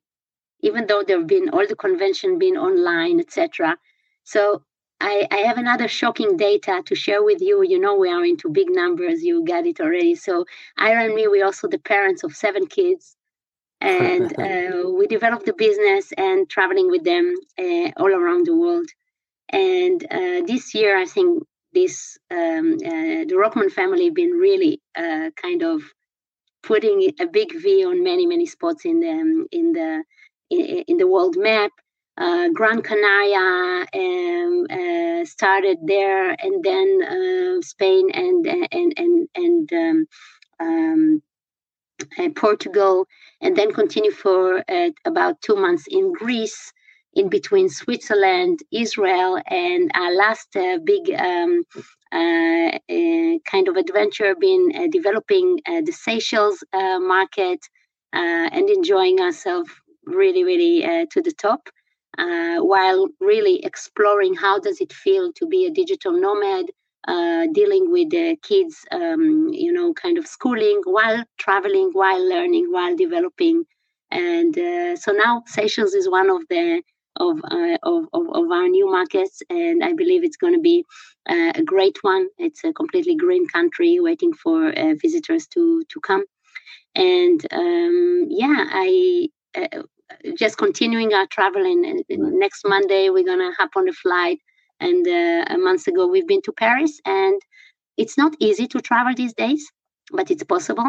even 0.60 0.86
though 0.86 1.04
there 1.06 1.18
have 1.18 1.26
been 1.26 1.50
all 1.50 1.66
the 1.66 1.76
convention 1.76 2.38
being 2.38 2.56
online, 2.56 3.20
etc. 3.20 3.76
So 4.24 4.62
I, 5.04 5.28
I, 5.30 5.36
have 5.48 5.58
another 5.58 5.86
shocking 5.86 6.38
data 6.38 6.82
to 6.86 6.94
share 6.94 7.22
with 7.22 7.42
you. 7.42 7.62
You 7.62 7.78
know, 7.78 7.94
we 7.94 8.08
are 8.10 8.24
into 8.24 8.48
big 8.48 8.68
numbers. 8.70 9.22
You 9.22 9.44
got 9.44 9.66
it 9.66 9.78
already. 9.78 10.14
So, 10.14 10.46
Ira 10.78 11.04
and 11.04 11.14
me, 11.14 11.28
we're 11.28 11.44
also 11.44 11.68
the 11.68 11.78
parents 11.78 12.24
of 12.24 12.34
seven 12.34 12.66
kids. 12.66 13.14
And 13.82 14.32
uh, 14.38 14.88
we 14.98 15.06
developed 15.06 15.44
the 15.44 15.52
business 15.52 16.10
and 16.16 16.48
traveling 16.48 16.90
with 16.90 17.04
them 17.04 17.34
uh, 17.58 17.90
all 17.98 18.12
around 18.14 18.46
the 18.46 18.56
world. 18.56 18.88
And 19.50 20.02
uh, 20.10 20.40
this 20.46 20.74
year, 20.74 20.96
I 20.96 21.04
think 21.04 21.44
this 21.74 22.16
um, 22.30 22.74
uh, 22.74 23.24
the 23.28 23.36
Rockman 23.36 23.70
family 23.70 24.08
been 24.08 24.30
really 24.30 24.80
uh, 24.96 25.28
kind 25.36 25.62
of 25.62 25.82
putting 26.62 27.12
a 27.20 27.26
big 27.26 27.52
V 27.60 27.84
on 27.84 28.02
many 28.02 28.26
many 28.26 28.46
spots 28.46 28.86
in 28.86 29.00
the 29.00 29.46
in 29.52 29.72
the 29.72 30.02
in, 30.50 30.84
in 30.88 30.96
the 30.96 31.06
world 31.06 31.36
map 31.36 31.72
uh, 32.16 32.48
Gran 32.50 32.80
Canaria 32.82 33.86
um, 33.94 34.66
uh, 34.70 35.24
started 35.24 35.78
there, 35.84 36.30
and 36.30 36.62
then 36.62 37.00
uh, 37.02 37.60
Spain 37.62 38.10
and 38.12 38.46
and 38.46 38.92
and 38.96 39.28
and 39.34 39.72
um, 39.72 40.06
um, 40.60 41.22
Portugal, 42.36 43.06
and 43.40 43.56
then 43.56 43.72
continue 43.72 44.12
for 44.12 44.62
uh, 44.68 44.90
about 45.04 45.40
two 45.42 45.56
months 45.56 45.84
in 45.88 46.12
Greece. 46.12 46.72
In 47.16 47.28
between 47.28 47.68
Switzerland, 47.68 48.58
Israel, 48.72 49.40
and 49.46 49.88
our 49.94 50.12
last 50.16 50.56
uh, 50.56 50.78
big 50.82 51.08
um, 51.16 51.62
uh, 52.10 52.78
kind 53.48 53.68
of 53.68 53.76
adventure, 53.76 54.34
been 54.34 54.90
developing 54.90 55.60
the 55.64 55.92
Seychelles 55.92 56.64
market 56.72 57.60
and 58.12 58.68
enjoying 58.68 59.20
ourselves 59.20 59.70
really, 60.06 60.42
really 60.42 61.06
to 61.12 61.22
the 61.22 61.30
top 61.30 61.68
uh, 62.18 62.58
while 62.58 63.08
really 63.20 63.64
exploring 63.64 64.34
how 64.34 64.58
does 64.58 64.80
it 64.80 64.92
feel 64.92 65.32
to 65.32 65.46
be 65.46 65.66
a 65.66 65.70
digital 65.70 66.12
nomad 66.12 66.66
uh, 67.08 67.46
dealing 67.52 67.90
with 67.90 68.10
the 68.10 68.36
kids 68.42 68.84
um, 68.90 69.48
you 69.52 69.72
know 69.72 69.92
kind 69.94 70.16
of 70.18 70.26
schooling 70.26 70.80
while 70.84 71.24
traveling 71.38 71.90
while 71.92 72.28
learning 72.28 72.66
while 72.70 72.96
developing. 72.96 73.64
And 74.10 74.56
uh, 74.58 74.96
so 74.96 75.12
now 75.12 75.42
seychelles 75.46 75.94
is 75.94 76.08
one 76.08 76.30
of 76.30 76.42
the 76.48 76.82
of, 77.16 77.38
uh, 77.44 77.78
of, 77.84 78.06
of, 78.12 78.26
of, 78.28 78.50
our 78.50 78.66
new 78.66 78.90
markets 78.90 79.40
and 79.48 79.84
i 79.84 79.92
believe 79.92 80.24
it's 80.24 80.36
going 80.36 80.52
to 80.52 80.60
be 80.60 80.84
uh, 81.30 81.52
a 81.54 81.62
great 81.62 81.96
one. 82.02 82.26
It's 82.38 82.64
a 82.64 82.72
completely 82.72 83.14
green 83.14 83.46
country 83.46 84.00
waiting 84.00 84.32
for 84.32 84.76
uh, 84.76 84.94
visitors 85.00 85.46
to 85.48 85.84
to 85.88 86.00
come. 86.00 86.24
And 86.94 87.40
um, 87.52 88.26
yeah 88.30 88.64
i 88.70 89.28
just 90.38 90.58
continuing 90.58 91.12
our 91.14 91.26
traveling. 91.26 91.84
And, 91.84 92.04
next 92.38 92.64
Monday, 92.66 93.10
we're 93.10 93.24
going 93.24 93.38
to 93.38 93.52
hop 93.58 93.70
on 93.76 93.84
the 93.86 93.92
flight. 93.92 94.38
And 94.80 95.06
uh, 95.06 95.44
a 95.54 95.58
month 95.58 95.86
ago, 95.86 96.06
we've 96.06 96.26
been 96.26 96.42
to 96.42 96.52
Paris. 96.52 97.00
And 97.04 97.40
it's 97.96 98.18
not 98.18 98.34
easy 98.40 98.66
to 98.68 98.80
travel 98.80 99.14
these 99.14 99.34
days, 99.34 99.64
but 100.12 100.30
it's 100.30 100.44
possible. 100.44 100.84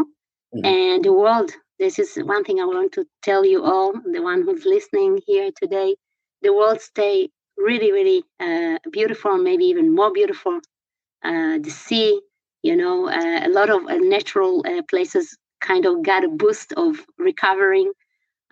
Mm-hmm. 0.56 0.66
And 0.66 1.04
the 1.04 1.14
world, 1.14 1.52
this 1.80 2.00
is 2.00 2.16
one 2.18 2.44
thing 2.44 2.60
I 2.60 2.66
want 2.66 2.92
to 2.94 3.06
tell 3.22 3.46
you 3.46 3.64
all, 3.64 3.94
the 3.94 4.22
one 4.22 4.44
who's 4.44 4.66
listening 4.66 5.22
here 5.26 5.52
today, 5.62 5.96
the 6.42 6.54
world 6.54 6.82
stay 6.82 7.30
really, 7.58 7.92
really 7.92 8.24
uh, 8.40 8.78
beautiful, 8.92 9.38
maybe 9.38 9.66
even 9.66 9.94
more 9.94 10.12
beautiful. 10.12 10.60
Uh, 11.24 11.58
the 11.60 11.70
sea, 11.70 12.22
you 12.64 12.76
know, 12.76 13.08
uh, 13.08 13.48
a 13.48 13.50
lot 13.50 13.70
of 13.70 13.86
uh, 13.86 13.96
natural 13.96 14.64
uh, 14.68 14.82
places 14.90 15.38
kind 15.62 15.86
of 15.86 16.04
got 16.04 16.24
a 16.24 16.28
boost 16.28 16.74
of 16.74 17.06
recovering 17.18 17.92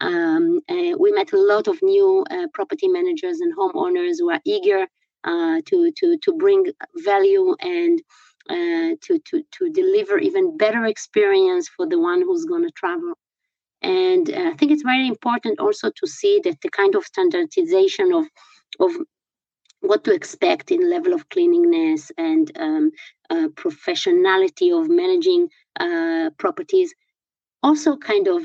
um, 0.04 0.60
uh, 0.70 0.98
we 1.00 1.12
met 1.14 1.32
a 1.32 1.38
lot 1.38 1.68
of 1.68 1.82
new 1.82 2.26
uh, 2.30 2.48
property 2.54 2.90
managers 2.90 3.40
and 3.40 3.56
homeowners 3.56 4.16
who 4.20 4.30
are 4.30 4.42
eager 4.46 4.86
uh, 5.24 5.62
to, 5.66 5.92
to, 5.98 6.18
to 6.18 6.34
bring 6.34 6.66
value 7.06 7.56
and 7.62 8.02
uh, 8.50 8.96
to, 9.02 9.20
to, 9.26 9.42
to 9.52 9.70
deliver 9.72 10.18
even 10.18 10.58
better 10.58 10.86
experience 10.86 11.70
for 11.70 11.88
the 11.88 11.98
one 11.98 12.22
who's 12.22 12.44
going 12.44 12.64
to 12.64 12.72
travel. 12.72 13.14
And 13.82 14.30
uh, 14.30 14.50
I 14.52 14.54
think 14.56 14.74
it's 14.74 14.84
very 14.84 15.08
important 15.08 15.60
also 15.60 15.90
to 15.90 16.08
see 16.08 16.42
that 16.44 16.60
the 16.62 16.70
kind 16.70 16.96
of 16.96 17.06
standardization 17.06 18.12
of, 18.12 18.26
of 18.82 18.92
what 19.80 20.04
to 20.04 20.14
expect 20.14 20.72
in 20.72 20.90
level 20.90 21.14
of 21.14 21.30
cleanliness 21.30 22.12
and 22.18 22.52
um, 22.58 22.92
uh, 23.30 23.48
professionality 23.56 24.78
of 24.78 24.90
managing 24.90 25.48
properties 26.38 26.94
also 27.64 27.98
kind 27.98 28.28
of 28.28 28.44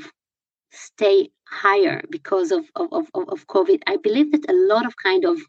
stay 0.71 1.29
higher 1.47 2.01
because 2.09 2.51
of, 2.51 2.65
of, 2.75 2.87
of, 2.91 3.07
of 3.15 3.47
COVID. 3.47 3.81
I 3.87 3.97
believe 3.97 4.31
that 4.31 4.49
a 4.49 4.53
lot 4.53 4.85
of 4.85 4.95
kind 4.97 5.25
of, 5.25 5.39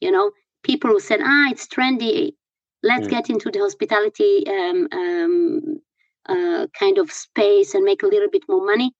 you 0.00 0.10
know, 0.10 0.30
people 0.62 0.90
who 0.90 1.00
said, 1.00 1.20
ah, 1.22 1.48
it's 1.50 1.66
trendy, 1.66 2.34
let's 2.82 3.06
mm. 3.06 3.10
get 3.10 3.30
into 3.30 3.50
the 3.50 3.58
hospitality 3.60 4.44
um, 4.48 4.88
um, 4.92 5.80
uh, 6.28 6.66
kind 6.78 6.98
of 6.98 7.10
space 7.10 7.74
and 7.74 7.84
make 7.84 8.02
a 8.02 8.06
little 8.06 8.30
bit 8.30 8.44
more 8.48 8.64
money. 8.64 8.92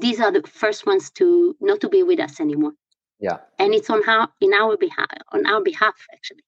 These 0.00 0.20
are 0.20 0.30
the 0.30 0.42
first 0.46 0.86
ones 0.86 1.10
to 1.12 1.56
not 1.60 1.80
to 1.80 1.88
be 1.88 2.02
with 2.02 2.20
us 2.20 2.40
anymore. 2.40 2.72
Yeah, 3.18 3.38
and 3.58 3.74
it's 3.74 3.90
on 3.90 4.02
how 4.04 4.28
in 4.40 4.52
our 4.52 4.76
behalf 4.76 5.08
on 5.32 5.44
our 5.44 5.60
behalf 5.60 5.96
actually. 6.12 6.44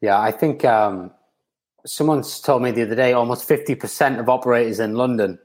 Yeah, 0.00 0.18
I 0.18 0.32
think 0.32 0.64
um, 0.64 1.12
someone's 1.86 2.40
told 2.40 2.62
me 2.62 2.72
the 2.72 2.82
other 2.82 2.96
day 2.96 3.12
almost 3.12 3.46
fifty 3.46 3.76
percent 3.76 4.18
of 4.18 4.28
operators 4.28 4.80
in 4.80 4.94
London 4.96 5.38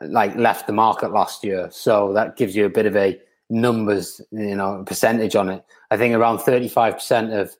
like 0.00 0.34
left 0.36 0.66
the 0.66 0.72
market 0.72 1.12
last 1.12 1.44
year. 1.44 1.68
So 1.70 2.12
that 2.14 2.36
gives 2.36 2.56
you 2.56 2.64
a 2.64 2.70
bit 2.70 2.86
of 2.86 2.96
a 2.96 3.20
numbers, 3.50 4.20
you 4.30 4.56
know, 4.56 4.82
percentage 4.86 5.36
on 5.36 5.48
it. 5.48 5.64
I 5.90 5.96
think 5.96 6.14
around 6.14 6.38
35% 6.38 7.38
of 7.38 7.54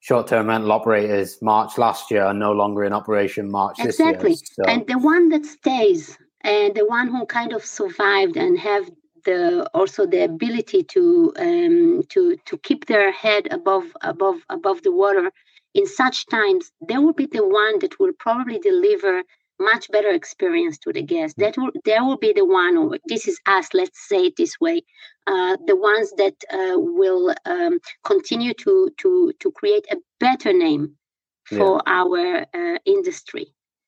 short-term 0.00 0.46
rental 0.48 0.72
operators 0.72 1.40
March 1.42 1.78
last 1.78 2.10
year 2.10 2.24
are 2.24 2.34
no 2.34 2.52
longer 2.52 2.84
in 2.84 2.92
operation 2.92 3.50
March 3.50 3.78
exactly. 3.80 4.32
this 4.32 4.42
year. 4.42 4.64
So. 4.66 4.70
And 4.70 4.86
the 4.86 4.98
one 4.98 5.30
that 5.30 5.44
stays 5.46 6.16
and 6.42 6.74
the 6.74 6.86
one 6.86 7.08
who 7.08 7.26
kind 7.26 7.52
of 7.52 7.64
survived 7.64 8.36
and 8.36 8.58
have 8.58 8.88
the 9.24 9.68
also 9.74 10.06
the 10.06 10.24
ability 10.24 10.84
to 10.84 11.32
um, 11.38 12.02
to 12.08 12.36
to 12.44 12.56
keep 12.58 12.86
their 12.86 13.10
head 13.10 13.48
above 13.50 13.84
above 14.02 14.36
above 14.48 14.82
the 14.82 14.92
water 14.92 15.32
in 15.74 15.86
such 15.86 16.26
times, 16.26 16.72
they 16.88 16.98
will 16.98 17.12
be 17.12 17.26
the 17.26 17.46
one 17.46 17.78
that 17.80 17.98
will 18.00 18.12
probably 18.18 18.58
deliver 18.58 19.22
much 19.60 19.90
better 19.90 20.10
experience 20.10 20.78
to 20.78 20.92
the 20.92 21.02
guest. 21.02 21.36
That 21.38 21.56
will 21.56 21.70
there 21.84 22.04
will 22.04 22.16
be 22.18 22.32
the 22.32 22.44
one, 22.44 22.76
or 22.76 22.98
this 23.06 23.26
is 23.26 23.38
us. 23.46 23.68
Let's 23.74 24.08
say 24.08 24.26
it 24.26 24.36
this 24.36 24.60
way: 24.60 24.82
uh, 25.26 25.56
the 25.66 25.76
ones 25.76 26.12
that 26.16 26.34
uh, 26.52 26.78
will 26.78 27.34
um, 27.44 27.80
continue 28.04 28.54
to 28.54 28.90
to 28.98 29.32
to 29.40 29.52
create 29.52 29.86
a 29.90 29.96
better 30.20 30.52
name 30.52 30.96
for 31.44 31.82
yeah. 31.86 31.92
our 31.92 32.46
uh, 32.54 32.78
industry. 32.84 33.46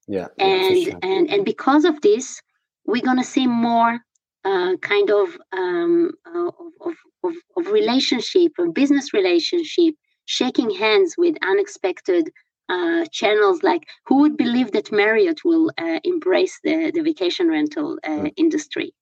Yeah, 0.09 0.29
and 0.39 0.77
yeah, 0.77 0.91
sure. 0.91 0.99
and 1.03 1.31
and 1.31 1.45
because 1.45 1.85
of 1.85 2.01
this, 2.01 2.41
we're 2.87 3.03
gonna 3.03 3.25
see 3.25 3.47
more 3.47 4.01
uh, 4.45 4.77
kind 4.81 5.11
of, 5.11 5.37
um, 5.53 6.13
uh, 6.27 6.51
of, 6.81 6.95
of 7.25 7.35
of 7.57 7.67
relationship, 7.67 8.53
of 8.59 8.75
business 8.75 9.13
relationship, 9.13 9.95
shaking 10.25 10.71
hands 10.71 11.15
with 11.19 11.37
unexpected 11.43 12.31
uh, 12.71 13.05
channels 13.11 13.63
like 13.63 13.89
who 14.07 14.21
would 14.21 14.37
believe 14.37 14.71
that 14.73 14.93
Marriott 14.93 15.45
will 15.45 15.71
uh, 15.77 15.99
embrace 16.05 16.59
the, 16.63 16.91
the 16.95 17.03
vacation 17.03 17.49
rental 17.49 17.99
uh, 18.05 18.11
mm. 18.11 18.33
industry? 18.37 18.93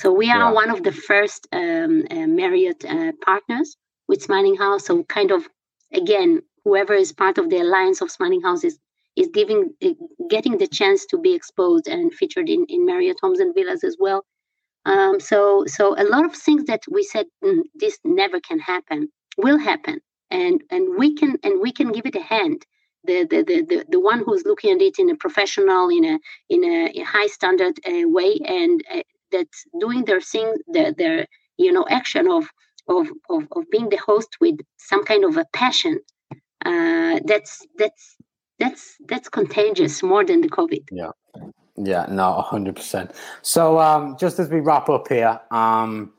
So 0.00 0.12
we 0.12 0.30
are 0.30 0.48
yeah. 0.48 0.52
one 0.52 0.70
of 0.70 0.82
the 0.82 0.92
first 0.92 1.46
um, 1.52 2.04
uh, 2.10 2.26
Marriott 2.26 2.84
uh, 2.84 3.12
partners 3.22 3.76
with 4.08 4.22
Smiling 4.22 4.56
House. 4.56 4.86
So 4.86 5.04
kind 5.04 5.30
of 5.30 5.48
again, 5.92 6.42
whoever 6.64 6.94
is 6.94 7.12
part 7.12 7.38
of 7.38 7.50
the 7.50 7.58
alliance 7.58 8.00
of 8.00 8.10
Smiling 8.10 8.42
House 8.42 8.64
is 8.64 8.78
is 9.16 9.28
giving 9.28 9.74
getting 10.28 10.58
the 10.58 10.66
chance 10.66 11.04
to 11.06 11.18
be 11.18 11.34
exposed 11.34 11.86
and 11.86 12.14
featured 12.14 12.48
in, 12.48 12.64
in 12.68 12.86
Marriott 12.86 13.18
Homes 13.22 13.40
and 13.40 13.54
Villas 13.54 13.84
as 13.84 13.96
well. 14.00 14.24
Um, 14.86 15.20
so 15.20 15.64
so 15.66 15.94
a 15.98 16.04
lot 16.04 16.24
of 16.24 16.34
things 16.34 16.64
that 16.64 16.82
we 16.90 17.02
said 17.02 17.26
mm, 17.44 17.62
this 17.74 17.98
never 18.04 18.40
can 18.40 18.58
happen 18.58 19.08
will 19.36 19.58
happen 19.58 20.00
and 20.30 20.62
and 20.70 20.96
we 20.96 21.14
can 21.14 21.36
and 21.42 21.60
we 21.60 21.72
can 21.72 21.92
give 21.92 22.06
it 22.06 22.16
a 22.16 22.22
hand 22.22 22.64
the, 23.04 23.24
the, 23.24 23.42
the, 23.42 23.84
the, 23.88 24.00
one 24.00 24.22
who's 24.24 24.44
looking 24.44 24.72
at 24.72 24.82
it 24.82 24.98
in 24.98 25.10
a 25.10 25.16
professional 25.16 25.88
in 25.88 26.04
a 26.04 26.18
in 26.48 26.64
a 26.64 27.02
high 27.02 27.26
standard 27.26 27.78
uh, 27.86 28.08
way 28.08 28.38
and 28.46 28.82
uh, 28.92 29.02
that's 29.32 29.64
doing 29.78 30.04
their 30.04 30.20
thing 30.20 30.54
their, 30.68 30.92
their 30.92 31.26
you 31.56 31.72
know 31.72 31.86
action 31.88 32.30
of, 32.30 32.48
of 32.88 33.08
of 33.30 33.46
of 33.52 33.70
being 33.70 33.88
the 33.88 33.96
host 33.96 34.36
with 34.40 34.58
some 34.76 35.04
kind 35.04 35.24
of 35.24 35.36
a 35.36 35.46
passion 35.52 35.98
uh, 36.66 37.20
that's 37.24 37.66
that's 37.78 38.16
that's 38.58 38.96
that's 39.08 39.28
contagious 39.28 40.02
more 40.02 40.24
than 40.24 40.40
the 40.42 40.48
covid 40.48 40.84
yeah 40.92 41.10
yeah 41.76 42.04
no 42.10 42.44
100% 42.50 43.14
so 43.40 43.78
um 43.78 44.16
just 44.18 44.38
as 44.38 44.50
we 44.50 44.60
wrap 44.60 44.90
up 44.90 45.08
here 45.08 45.40
um 45.50 46.12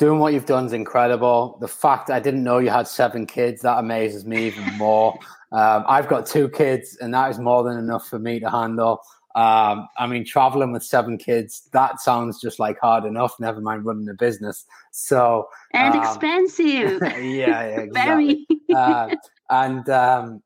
doing 0.00 0.18
what 0.18 0.32
you've 0.32 0.46
done 0.46 0.64
is 0.64 0.72
incredible. 0.72 1.58
The 1.60 1.68
fact 1.68 2.08
I 2.08 2.20
didn't 2.20 2.42
know 2.42 2.56
you 2.56 2.70
had 2.70 2.88
seven 2.88 3.26
kids 3.26 3.60
that 3.62 3.78
amazes 3.78 4.24
me 4.24 4.46
even 4.46 4.64
more. 4.78 5.16
Um, 5.52 5.84
I've 5.88 6.08
got 6.08 6.26
two 6.26 6.48
kids, 6.48 6.96
and 7.00 7.12
that 7.14 7.30
is 7.30 7.38
more 7.38 7.62
than 7.62 7.78
enough 7.78 8.06
for 8.08 8.18
me 8.18 8.40
to 8.40 8.50
handle. 8.50 9.00
Um, 9.34 9.88
I 9.96 10.06
mean, 10.08 10.24
traveling 10.24 10.72
with 10.72 10.82
seven 10.82 11.16
kids, 11.16 11.68
that 11.72 12.00
sounds 12.00 12.40
just 12.40 12.58
like 12.58 12.78
hard 12.80 13.04
enough, 13.04 13.38
never 13.38 13.60
mind 13.60 13.84
running 13.84 14.08
a 14.08 14.14
business. 14.14 14.66
So, 14.90 15.48
and 15.72 15.94
um, 15.94 16.02
expensive. 16.02 17.00
yeah, 17.02 17.18
yeah, 17.18 17.62
exactly. 17.80 18.46
Very. 18.68 18.74
uh, 18.74 19.14
and 19.50 19.88
um, 19.88 20.42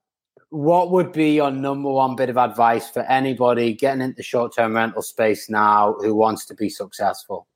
what 0.51 0.91
would 0.91 1.13
be 1.13 1.33
your 1.33 1.51
number 1.51 1.91
one 1.91 2.15
bit 2.15 2.29
of 2.29 2.37
advice 2.37 2.89
for 2.91 3.03
anybody 3.03 3.73
getting 3.73 4.03
into 4.03 4.23
short 4.23 4.55
term 4.55 4.75
rental 4.75 5.03
space 5.03 5.49
now 5.49 5.95
who 6.01 6.15
wants 6.15 6.45
to 6.47 6.55
be 6.55 6.69
successful? 6.69 7.47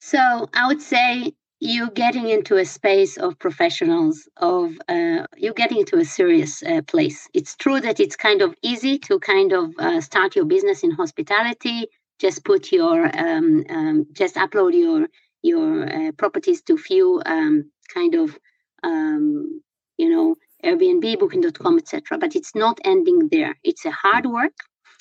So, 0.00 0.48
I 0.54 0.66
would 0.66 0.82
say 0.82 1.34
you 1.60 1.90
getting 1.90 2.28
into 2.28 2.56
a 2.56 2.64
space 2.64 3.16
of 3.16 3.38
professionals 3.38 4.28
of 4.36 4.72
uh, 4.88 5.26
you 5.36 5.52
getting 5.54 5.78
into 5.78 5.96
a 5.96 6.04
serious 6.04 6.62
uh, 6.62 6.82
place. 6.82 7.28
It's 7.34 7.56
true 7.56 7.80
that 7.80 8.00
it's 8.00 8.16
kind 8.16 8.42
of 8.42 8.54
easy 8.62 8.98
to 9.00 9.18
kind 9.18 9.52
of 9.52 9.72
uh, 9.78 10.00
start 10.00 10.36
your 10.36 10.44
business 10.44 10.82
in 10.82 10.92
hospitality 10.92 11.88
just 12.18 12.44
put 12.44 12.72
your 12.72 13.10
um, 13.16 13.64
um, 13.70 14.06
just 14.12 14.34
upload 14.34 14.74
your 14.74 15.08
your 15.42 15.88
uh, 15.88 16.12
properties 16.12 16.62
to 16.62 16.76
few 16.76 17.22
um, 17.26 17.70
kind 17.94 18.14
of 18.14 18.38
um, 18.82 19.60
you 19.96 20.08
know 20.10 20.36
airbnb 20.64 21.18
booking.com 21.18 21.78
etc 21.78 22.18
but 22.18 22.34
it's 22.34 22.54
not 22.54 22.80
ending 22.84 23.28
there. 23.30 23.54
It's 23.62 23.84
a 23.84 23.90
hard 23.90 24.26
work 24.26 24.52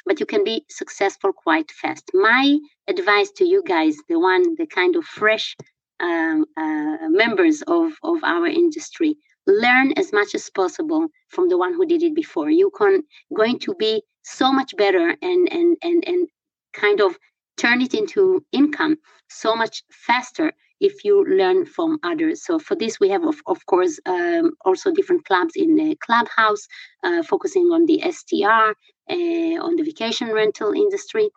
but 0.05 0.19
you 0.19 0.25
can 0.25 0.43
be 0.43 0.63
successful 0.69 1.33
quite 1.33 1.71
fast. 1.71 2.11
My 2.13 2.59
advice 2.87 3.31
to 3.37 3.45
you 3.45 3.63
guys 3.63 3.95
the 4.07 4.19
one 4.19 4.55
the 4.57 4.67
kind 4.67 4.95
of 4.95 5.03
fresh 5.03 5.55
um, 5.99 6.45
uh, 6.57 7.09
members 7.09 7.61
of, 7.67 7.93
of 8.03 8.23
our 8.23 8.47
industry. 8.47 9.15
Learn 9.45 9.93
as 9.93 10.11
much 10.11 10.35
as 10.35 10.49
possible 10.49 11.07
from 11.29 11.47
the 11.49 11.57
one 11.57 11.73
who 11.73 11.85
did 11.85 12.03
it 12.03 12.13
before. 12.13 12.49
You 12.49 12.69
can 12.77 13.01
going 13.33 13.59
to 13.59 13.73
be 13.75 14.03
so 14.23 14.51
much 14.51 14.75
better 14.75 15.15
and 15.21 15.47
and 15.51 15.77
and 15.81 16.03
and 16.05 16.27
kind 16.73 16.99
of 16.99 17.17
turn 17.55 17.81
it 17.81 17.93
into 17.93 18.45
income 18.51 18.97
so 19.29 19.55
much 19.55 19.83
faster 19.89 20.51
if 20.79 21.03
you 21.03 21.25
learn 21.25 21.65
from 21.65 21.97
others. 22.03 22.43
So 22.45 22.59
for 22.59 22.75
this 22.75 22.99
we 22.99 23.09
have 23.09 23.23
of, 23.25 23.41
of 23.47 23.65
course 23.65 23.99
um, 24.05 24.51
also 24.65 24.91
different 24.91 25.25
clubs 25.25 25.53
in 25.55 25.75
the 25.75 25.95
clubhouse 26.05 26.67
uh, 27.03 27.23
focusing 27.23 27.67
on 27.71 27.85
the 27.85 28.03
str 28.11 28.45
uh, 28.45 29.57
on 29.65 29.75
the 29.77 29.83
vacation 29.83 30.31
rental 30.31 30.73
industry. 30.73 31.29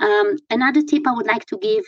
Um, 0.00 0.36
another 0.48 0.82
tip 0.82 1.06
i 1.06 1.12
would 1.12 1.26
like 1.26 1.44
to 1.46 1.58
give 1.58 1.84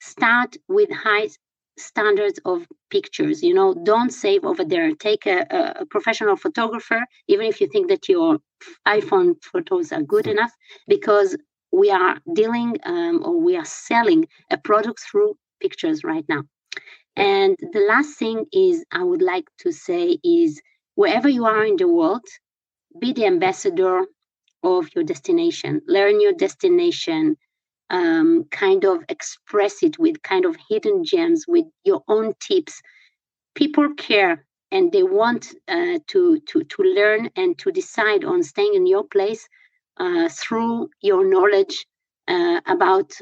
start 0.00 0.56
with 0.68 0.90
high 0.92 1.28
standards 1.78 2.40
of 2.44 2.66
pictures 2.90 3.42
you 3.42 3.54
know 3.54 3.74
don't 3.84 4.10
save 4.10 4.44
over 4.44 4.64
there. 4.64 4.92
Take 4.94 5.26
a, 5.26 5.46
a, 5.80 5.86
professional 5.86 6.36
photographer 6.36 7.00
even 7.28 7.46
if 7.46 7.60
you 7.60 7.68
think 7.68 7.88
that 7.88 8.08
your 8.08 8.38
iphone 8.88 9.34
photos 9.42 9.92
are 9.92 10.02
good 10.02 10.26
enough 10.26 10.52
because 10.88 11.36
we 11.72 11.90
are 11.90 12.18
dealing 12.34 12.76
um, 12.84 13.22
or 13.24 13.38
we 13.40 13.56
are 13.56 13.64
selling 13.64 14.26
a 14.50 14.56
product 14.56 15.00
through 15.00 15.36
pictures 15.60 16.04
right 16.04 16.24
now. 16.28 16.42
And 17.16 17.56
the 17.72 17.80
last 17.80 18.18
thing 18.18 18.46
is 18.52 18.84
i 18.92 19.02
would 19.02 19.22
like 19.22 19.48
to 19.58 19.72
say 19.72 20.18
is 20.24 20.60
wherever 20.94 21.28
you 21.28 21.44
are 21.46 21.64
in 21.64 21.76
the 21.76 21.88
world 21.88 22.26
be 23.00 23.12
the 23.12 23.26
ambassador 23.26 24.04
of 24.62 24.88
your 24.94 25.04
destination. 25.04 25.80
Learn 25.86 26.20
your 26.20 26.32
destination 26.32 27.36
um, 27.90 28.44
kind 28.50 28.84
of 28.84 29.04
express 29.08 29.82
it 29.82 29.98
with 29.98 30.22
kind 30.22 30.44
of 30.44 30.56
hidden 30.68 31.04
gems 31.04 31.44
with 31.46 31.64
your 31.84 32.02
own 32.08 32.34
tips 32.40 32.82
people 33.54 33.88
care 33.94 34.44
and 34.70 34.92
they 34.92 35.02
want 35.02 35.54
uh, 35.68 35.98
to, 36.08 36.40
to, 36.48 36.62
to 36.64 36.82
learn 36.82 37.30
and 37.36 37.58
to 37.58 37.72
decide 37.72 38.24
on 38.24 38.42
staying 38.42 38.74
in 38.74 38.86
your 38.86 39.04
place 39.04 39.48
uh, 39.98 40.28
through 40.28 40.88
your 41.00 41.28
knowledge 41.28 41.86
uh, 42.28 42.60
about 42.66 43.12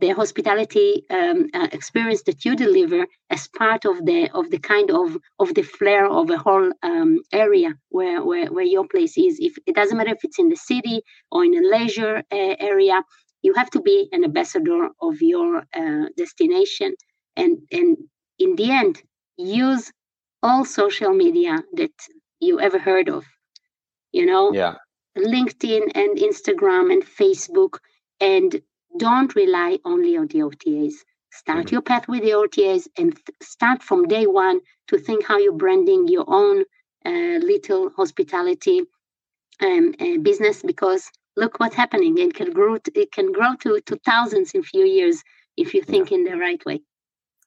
the 0.00 0.10
hospitality 0.10 1.02
um, 1.10 1.46
uh, 1.54 1.68
experience 1.72 2.22
that 2.22 2.44
you 2.44 2.54
deliver 2.54 3.06
as 3.30 3.48
part 3.48 3.84
of 3.84 4.04
the 4.06 4.30
of 4.32 4.50
the 4.50 4.58
kind 4.58 4.90
of 4.90 5.16
of 5.40 5.54
the 5.54 5.62
flair 5.62 6.06
of 6.06 6.30
a 6.30 6.38
whole 6.38 6.70
um, 6.82 7.20
area 7.32 7.74
where, 7.88 8.24
where 8.24 8.46
where 8.52 8.64
your 8.64 8.86
place 8.86 9.18
is. 9.18 9.38
If 9.40 9.56
it 9.66 9.74
doesn't 9.74 9.96
matter 9.96 10.12
if 10.12 10.24
it's 10.24 10.38
in 10.38 10.50
the 10.50 10.56
city 10.56 11.02
or 11.32 11.44
in 11.44 11.54
a 11.54 11.66
leisure 11.68 12.18
uh, 12.18 12.54
area, 12.60 13.02
you 13.42 13.54
have 13.54 13.70
to 13.70 13.80
be 13.80 14.08
an 14.12 14.24
ambassador 14.24 14.88
of 15.00 15.20
your 15.20 15.64
uh, 15.74 16.06
destination. 16.16 16.94
And 17.36 17.58
and 17.70 17.96
in 18.38 18.56
the 18.56 18.70
end 18.70 19.02
use 19.36 19.92
all 20.42 20.64
social 20.64 21.12
media 21.12 21.62
that 21.74 21.92
you 22.40 22.60
ever 22.60 22.78
heard 22.78 23.08
of 23.08 23.24
you 24.12 24.26
know? 24.26 24.52
Yeah. 24.52 24.74
Linkedin 25.16 25.90
and 25.94 26.18
instagram 26.18 26.92
and 26.92 27.02
facebook. 27.02 27.78
And 28.20 28.60
don't 28.98 29.34
rely 29.34 29.78
only 29.84 30.16
on 30.16 30.26
the 30.28 30.40
otas 30.40 30.94
start 31.30 31.66
mm-hmm. 31.66 31.74
your 31.74 31.82
path 31.82 32.08
with 32.08 32.22
the 32.22 32.30
otas 32.30 32.88
and 32.96 33.14
th- 33.14 33.36
start 33.42 33.82
from 33.82 34.08
day 34.08 34.26
one 34.26 34.60
to 34.88 34.98
think 34.98 35.24
how 35.24 35.38
you're 35.38 35.52
branding 35.52 36.08
your 36.08 36.24
own 36.26 36.64
uh, 37.04 37.38
little 37.44 37.90
hospitality 37.90 38.80
um, 39.60 39.94
uh, 40.00 40.16
business 40.22 40.62
because 40.62 41.10
look 41.38 41.60
what's 41.60 41.74
happening. 41.74 42.18
It 42.18 42.34
can 42.34 42.52
grow. 42.52 42.78
To, 42.78 43.00
it 43.00 43.12
can 43.12 43.32
grow 43.32 43.54
to 43.60 43.80
to 43.80 43.96
thousands 44.04 44.52
in 44.52 44.62
few 44.62 44.84
years 44.84 45.22
if 45.56 45.74
you 45.74 45.82
think 45.82 46.10
yeah. 46.10 46.18
in 46.18 46.24
the 46.24 46.36
right 46.36 46.64
way. 46.66 46.80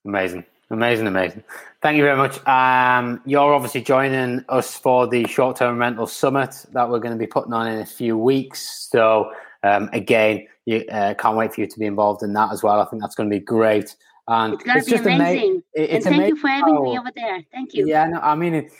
Amazing. 0.05 0.45
Amazing, 0.71 1.07
amazing. 1.07 1.43
Thank 1.81 1.97
you 1.97 2.03
very 2.03 2.15
much. 2.15 2.45
Um, 2.47 3.21
you're 3.25 3.53
obviously 3.53 3.81
joining 3.81 4.45
us 4.47 4.77
for 4.77 5.05
the 5.05 5.27
short 5.27 5.57
term 5.57 5.77
rental 5.77 6.07
summit 6.07 6.65
that 6.71 6.89
we're 6.89 6.99
going 6.99 7.11
to 7.11 7.19
be 7.19 7.27
putting 7.27 7.51
on 7.51 7.67
in 7.67 7.79
a 7.79 7.85
few 7.85 8.17
weeks. 8.17 8.87
So, 8.89 9.33
um, 9.63 9.89
again, 9.91 10.47
you 10.65 10.85
uh, 10.89 11.13
can't 11.15 11.35
wait 11.35 11.53
for 11.53 11.59
you 11.59 11.67
to 11.67 11.79
be 11.79 11.85
involved 11.85 12.23
in 12.23 12.31
that 12.33 12.53
as 12.53 12.63
well. 12.63 12.79
I 12.79 12.85
think 12.85 13.01
that's 13.01 13.15
going 13.15 13.29
to 13.29 13.35
be 13.35 13.43
great. 13.43 13.93
And 14.29 14.53
it's 14.53 14.63
going 14.63 14.81
to 14.81 15.03
be 15.03 15.13
amazing. 15.13 15.49
Ama- 15.51 15.61
it's 15.73 15.93
and 15.93 16.03
thank 16.03 16.15
amazing 16.15 16.35
you 16.35 16.41
for 16.41 16.47
having 16.47 16.75
how, 16.75 16.83
me 16.83 16.97
over 16.97 17.11
there. 17.13 17.43
Thank 17.51 17.73
you. 17.73 17.85
Yeah, 17.85 18.07
no, 18.07 18.19
I 18.19 18.35
mean, 18.35 18.53
it, 18.53 18.71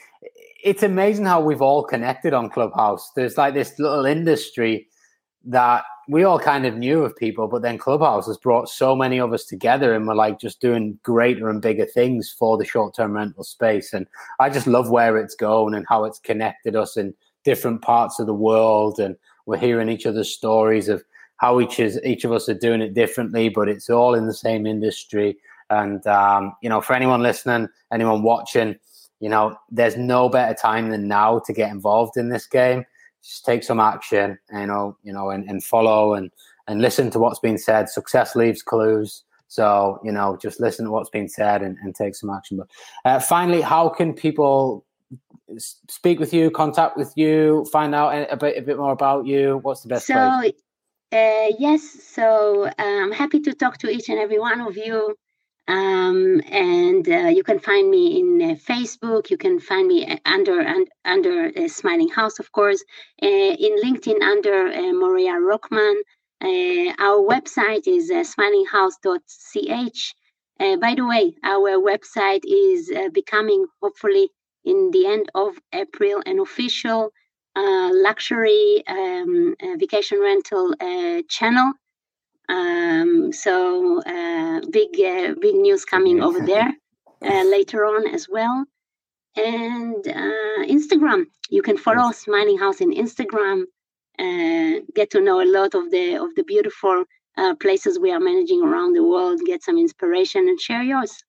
it's 0.64 0.84
amazing 0.84 1.26
how 1.26 1.42
we've 1.42 1.62
all 1.62 1.84
connected 1.84 2.34
on 2.34 2.50
Clubhouse. 2.50 3.12
There's 3.18 3.38
like 3.38 3.54
this 3.54 3.78
little 3.80 4.06
industry 4.06 4.88
that 5.46 5.84
we 6.08 6.24
all 6.24 6.40
kind 6.40 6.66
of 6.66 6.76
knew 6.76 7.04
of 7.04 7.16
people, 7.16 7.48
but 7.48 7.62
then 7.62 7.78
Clubhouse 7.78 8.28
has 8.28 8.38
brought 8.38 8.70
so 8.70 8.96
many 8.96 9.20
of 9.20 9.34
us 9.34 9.46
together 9.46 9.94
and 9.94 10.08
we're 10.08 10.16
like 10.16 10.40
just 10.40 10.60
doing 10.60 11.00
greater 11.04 11.50
and 11.50 11.62
bigger 11.62 11.86
things 11.86 12.30
for 12.30 12.58
the 12.58 12.66
short 12.66 12.96
term 12.96 13.14
rental 13.14 13.44
space. 13.44 13.94
And 13.94 14.08
I 14.40 14.50
just 14.50 14.68
love 14.68 14.90
where 14.90 15.18
it's 15.18 15.36
going 15.36 15.74
and 15.74 15.86
how 15.88 16.06
it's 16.06 16.20
connected 16.20 16.76
us 16.76 16.98
in 16.98 17.14
different 17.44 17.82
parts 17.82 18.20
of 18.20 18.28
the 18.28 18.34
world. 18.34 19.00
And 19.00 19.16
we're 19.46 19.58
hearing 19.58 19.90
each 19.90 20.06
other's 20.06 20.34
stories 20.34 20.90
of 20.90 21.04
how 21.38 21.60
each 21.60 21.80
is 21.80 22.00
each 22.04 22.24
of 22.24 22.32
us 22.32 22.50
are 22.50 22.54
doing 22.54 22.82
it 22.82 22.94
differently, 22.94 23.50
but 23.50 23.70
it's 23.70 23.90
all 23.90 24.14
in 24.14 24.28
the 24.28 24.34
same 24.34 24.68
industry. 24.68 25.38
And 25.70 26.06
um, 26.08 26.56
you 26.62 26.70
know, 26.70 26.82
for 26.82 26.94
anyone 26.94 27.22
listening, 27.22 27.70
anyone 27.92 28.22
watching, 28.22 28.76
you 29.20 29.30
know, 29.30 29.56
there's 29.72 29.98
no 29.98 30.30
better 30.30 30.54
time 30.54 30.90
than 30.90 31.08
now 31.08 31.40
to 31.40 31.54
get 31.54 31.72
involved 31.72 32.18
in 32.18 32.30
this 32.30 32.46
game 32.46 32.86
just 33.24 33.46
take 33.46 33.64
some 33.64 33.80
action, 33.80 34.38
you 34.52 34.66
know, 34.66 34.98
you 35.04 35.14
know, 35.14 35.30
and, 35.30 35.50
and 35.50 35.64
follow 35.64 36.14
and 36.14 36.32
and 36.68 36.82
listen 36.82 37.10
to 37.12 37.20
what's 37.20 37.40
being 37.40 37.58
said. 37.58 37.90
Success 37.90 38.36
leaves 38.36 38.62
clues. 38.62 39.24
So, 39.48 40.00
you 40.04 40.14
know, 40.14 40.38
just 40.42 40.62
listen 40.62 40.86
to 40.86 40.92
what's 40.92 41.10
being 41.10 41.28
said 41.28 41.62
and, 41.62 41.78
and 41.84 41.94
take 41.94 42.16
some 42.16 42.30
action. 42.30 42.58
But 42.58 42.70
uh, 43.04 43.20
finally, 43.20 43.60
how 43.60 43.90
can 43.90 44.14
people 44.14 44.86
speak 45.58 46.20
with 46.20 46.34
you, 46.34 46.50
contact 46.50 46.96
with 46.96 47.12
you, 47.18 47.66
find 47.72 47.94
out 47.94 48.28
a 48.32 48.38
bit, 48.38 48.58
a 48.58 48.62
bit 48.62 48.78
more 48.78 48.94
about 48.94 49.26
you? 49.26 49.60
What's 49.62 49.82
the 49.82 49.90
best 49.90 50.08
so, 50.08 50.14
place? 50.14 50.54
Uh, 51.12 51.52
yes, 51.60 51.84
so 51.84 52.64
uh, 52.64 52.74
I'm 52.78 53.12
happy 53.12 53.42
to 53.42 53.54
talk 53.54 53.78
to 53.80 53.90
each 53.90 54.08
and 54.08 54.18
every 54.18 54.40
one 54.40 54.62
of 54.62 54.78
you. 54.78 55.16
Um, 55.68 56.42
and 56.52 57.08
uh, 57.08 57.30
you 57.30 57.44
can 57.44 57.60
find 57.60 57.90
me 57.90 58.20
in 58.20 58.42
uh, 58.42 58.56
Facebook. 58.56 59.30
You 59.30 59.38
can 59.38 59.60
find 59.60 59.88
me 59.88 60.06
uh, 60.06 60.18
under 60.26 60.60
and 60.60 60.88
under 61.06 61.52
uh, 61.56 61.68
Smiling 61.68 62.10
House, 62.10 62.40
of 62.40 62.52
course. 62.52 62.84
Uh, 63.22 63.28
in 63.28 63.78
LinkedIn 63.84 64.22
under 64.22 64.68
uh, 64.68 64.94
Moria 64.94 65.34
Rockman. 65.34 65.96
our 67.00 67.20
website 67.34 67.88
is 67.88 68.12
smilinghouse.ch. 68.12 70.16
By 70.60 70.94
the 70.96 71.06
way, 71.06 71.36
our 71.44 71.72
website 71.92 72.44
is 72.46 72.92
becoming 73.14 73.66
hopefully 73.82 74.30
in 74.64 74.92
the 74.92 75.08
end 75.08 75.28
of 75.34 75.58
April 75.74 76.22
an 76.26 76.40
official 76.40 77.12
luxury 77.56 78.84
um, 78.88 79.56
vacation 79.80 80.20
rental 80.20 80.74
channel. 81.30 81.74
Um, 82.52 83.32
so 83.32 84.02
uh, 84.02 84.60
big 84.72 84.92
big 85.40 85.56
news 85.56 85.86
coming 85.86 86.22
over 86.22 86.42
there 86.46 86.72
later 87.22 87.86
on 87.86 88.08
as 88.14 88.28
well. 88.30 88.66
And 89.38 90.04
Instagram, 90.78 91.26
you 91.50 91.62
can 91.62 91.78
follow 91.78 92.10
us 92.10 92.20
Smiling 92.20 92.58
House 92.58 92.82
in 92.82 92.92
Instagram. 92.92 93.64
get 95.00 95.10
to 95.12 95.22
know 95.22 95.42
a 95.42 95.50
lot 95.58 95.74
of 95.74 95.86
the 95.92 96.06
of 96.16 96.30
the 96.36 96.44
beautiful 96.44 97.06
uh, 97.38 97.56
places 97.56 98.00
we 98.00 98.12
are 98.12 98.20
managing 98.20 98.62
around 98.62 98.94
the 98.94 99.04
world, 99.04 99.40
get 99.46 99.64
some 99.64 99.78
inspiration 99.78 100.42
and 100.50 100.60
share 100.60 100.84
yours. 100.84 101.24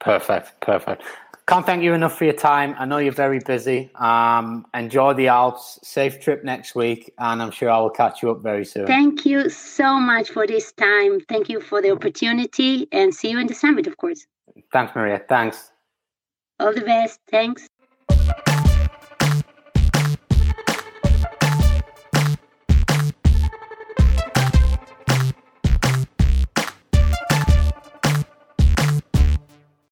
Perfect, 0.00 0.60
perfect. 0.60 1.02
Can't 1.48 1.64
thank 1.64 1.82
you 1.82 1.94
enough 1.94 2.18
for 2.18 2.24
your 2.24 2.34
time. 2.34 2.74
I 2.78 2.84
know 2.84 2.98
you're 2.98 3.10
very 3.10 3.38
busy. 3.38 3.90
Um, 3.94 4.66
enjoy 4.74 5.14
the 5.14 5.28
Alps. 5.28 5.78
Safe 5.82 6.20
trip 6.20 6.44
next 6.44 6.74
week, 6.74 7.10
and 7.18 7.40
I'm 7.40 7.50
sure 7.50 7.70
I 7.70 7.80
will 7.80 7.88
catch 7.88 8.22
you 8.22 8.30
up 8.30 8.42
very 8.42 8.66
soon. 8.66 8.86
Thank 8.86 9.24
you 9.24 9.48
so 9.48 9.98
much 9.98 10.28
for 10.28 10.46
this 10.46 10.72
time. 10.72 11.20
Thank 11.20 11.48
you 11.48 11.62
for 11.62 11.80
the 11.80 11.90
opportunity, 11.90 12.86
and 12.92 13.14
see 13.14 13.30
you 13.30 13.38
in 13.38 13.46
the 13.46 13.54
summit, 13.54 13.86
of 13.86 13.96
course. 13.96 14.26
Thanks, 14.74 14.94
Maria. 14.94 15.22
Thanks. 15.26 15.72
All 16.60 16.74
the 16.74 16.82
best. 16.82 17.18
Thanks. 17.30 17.66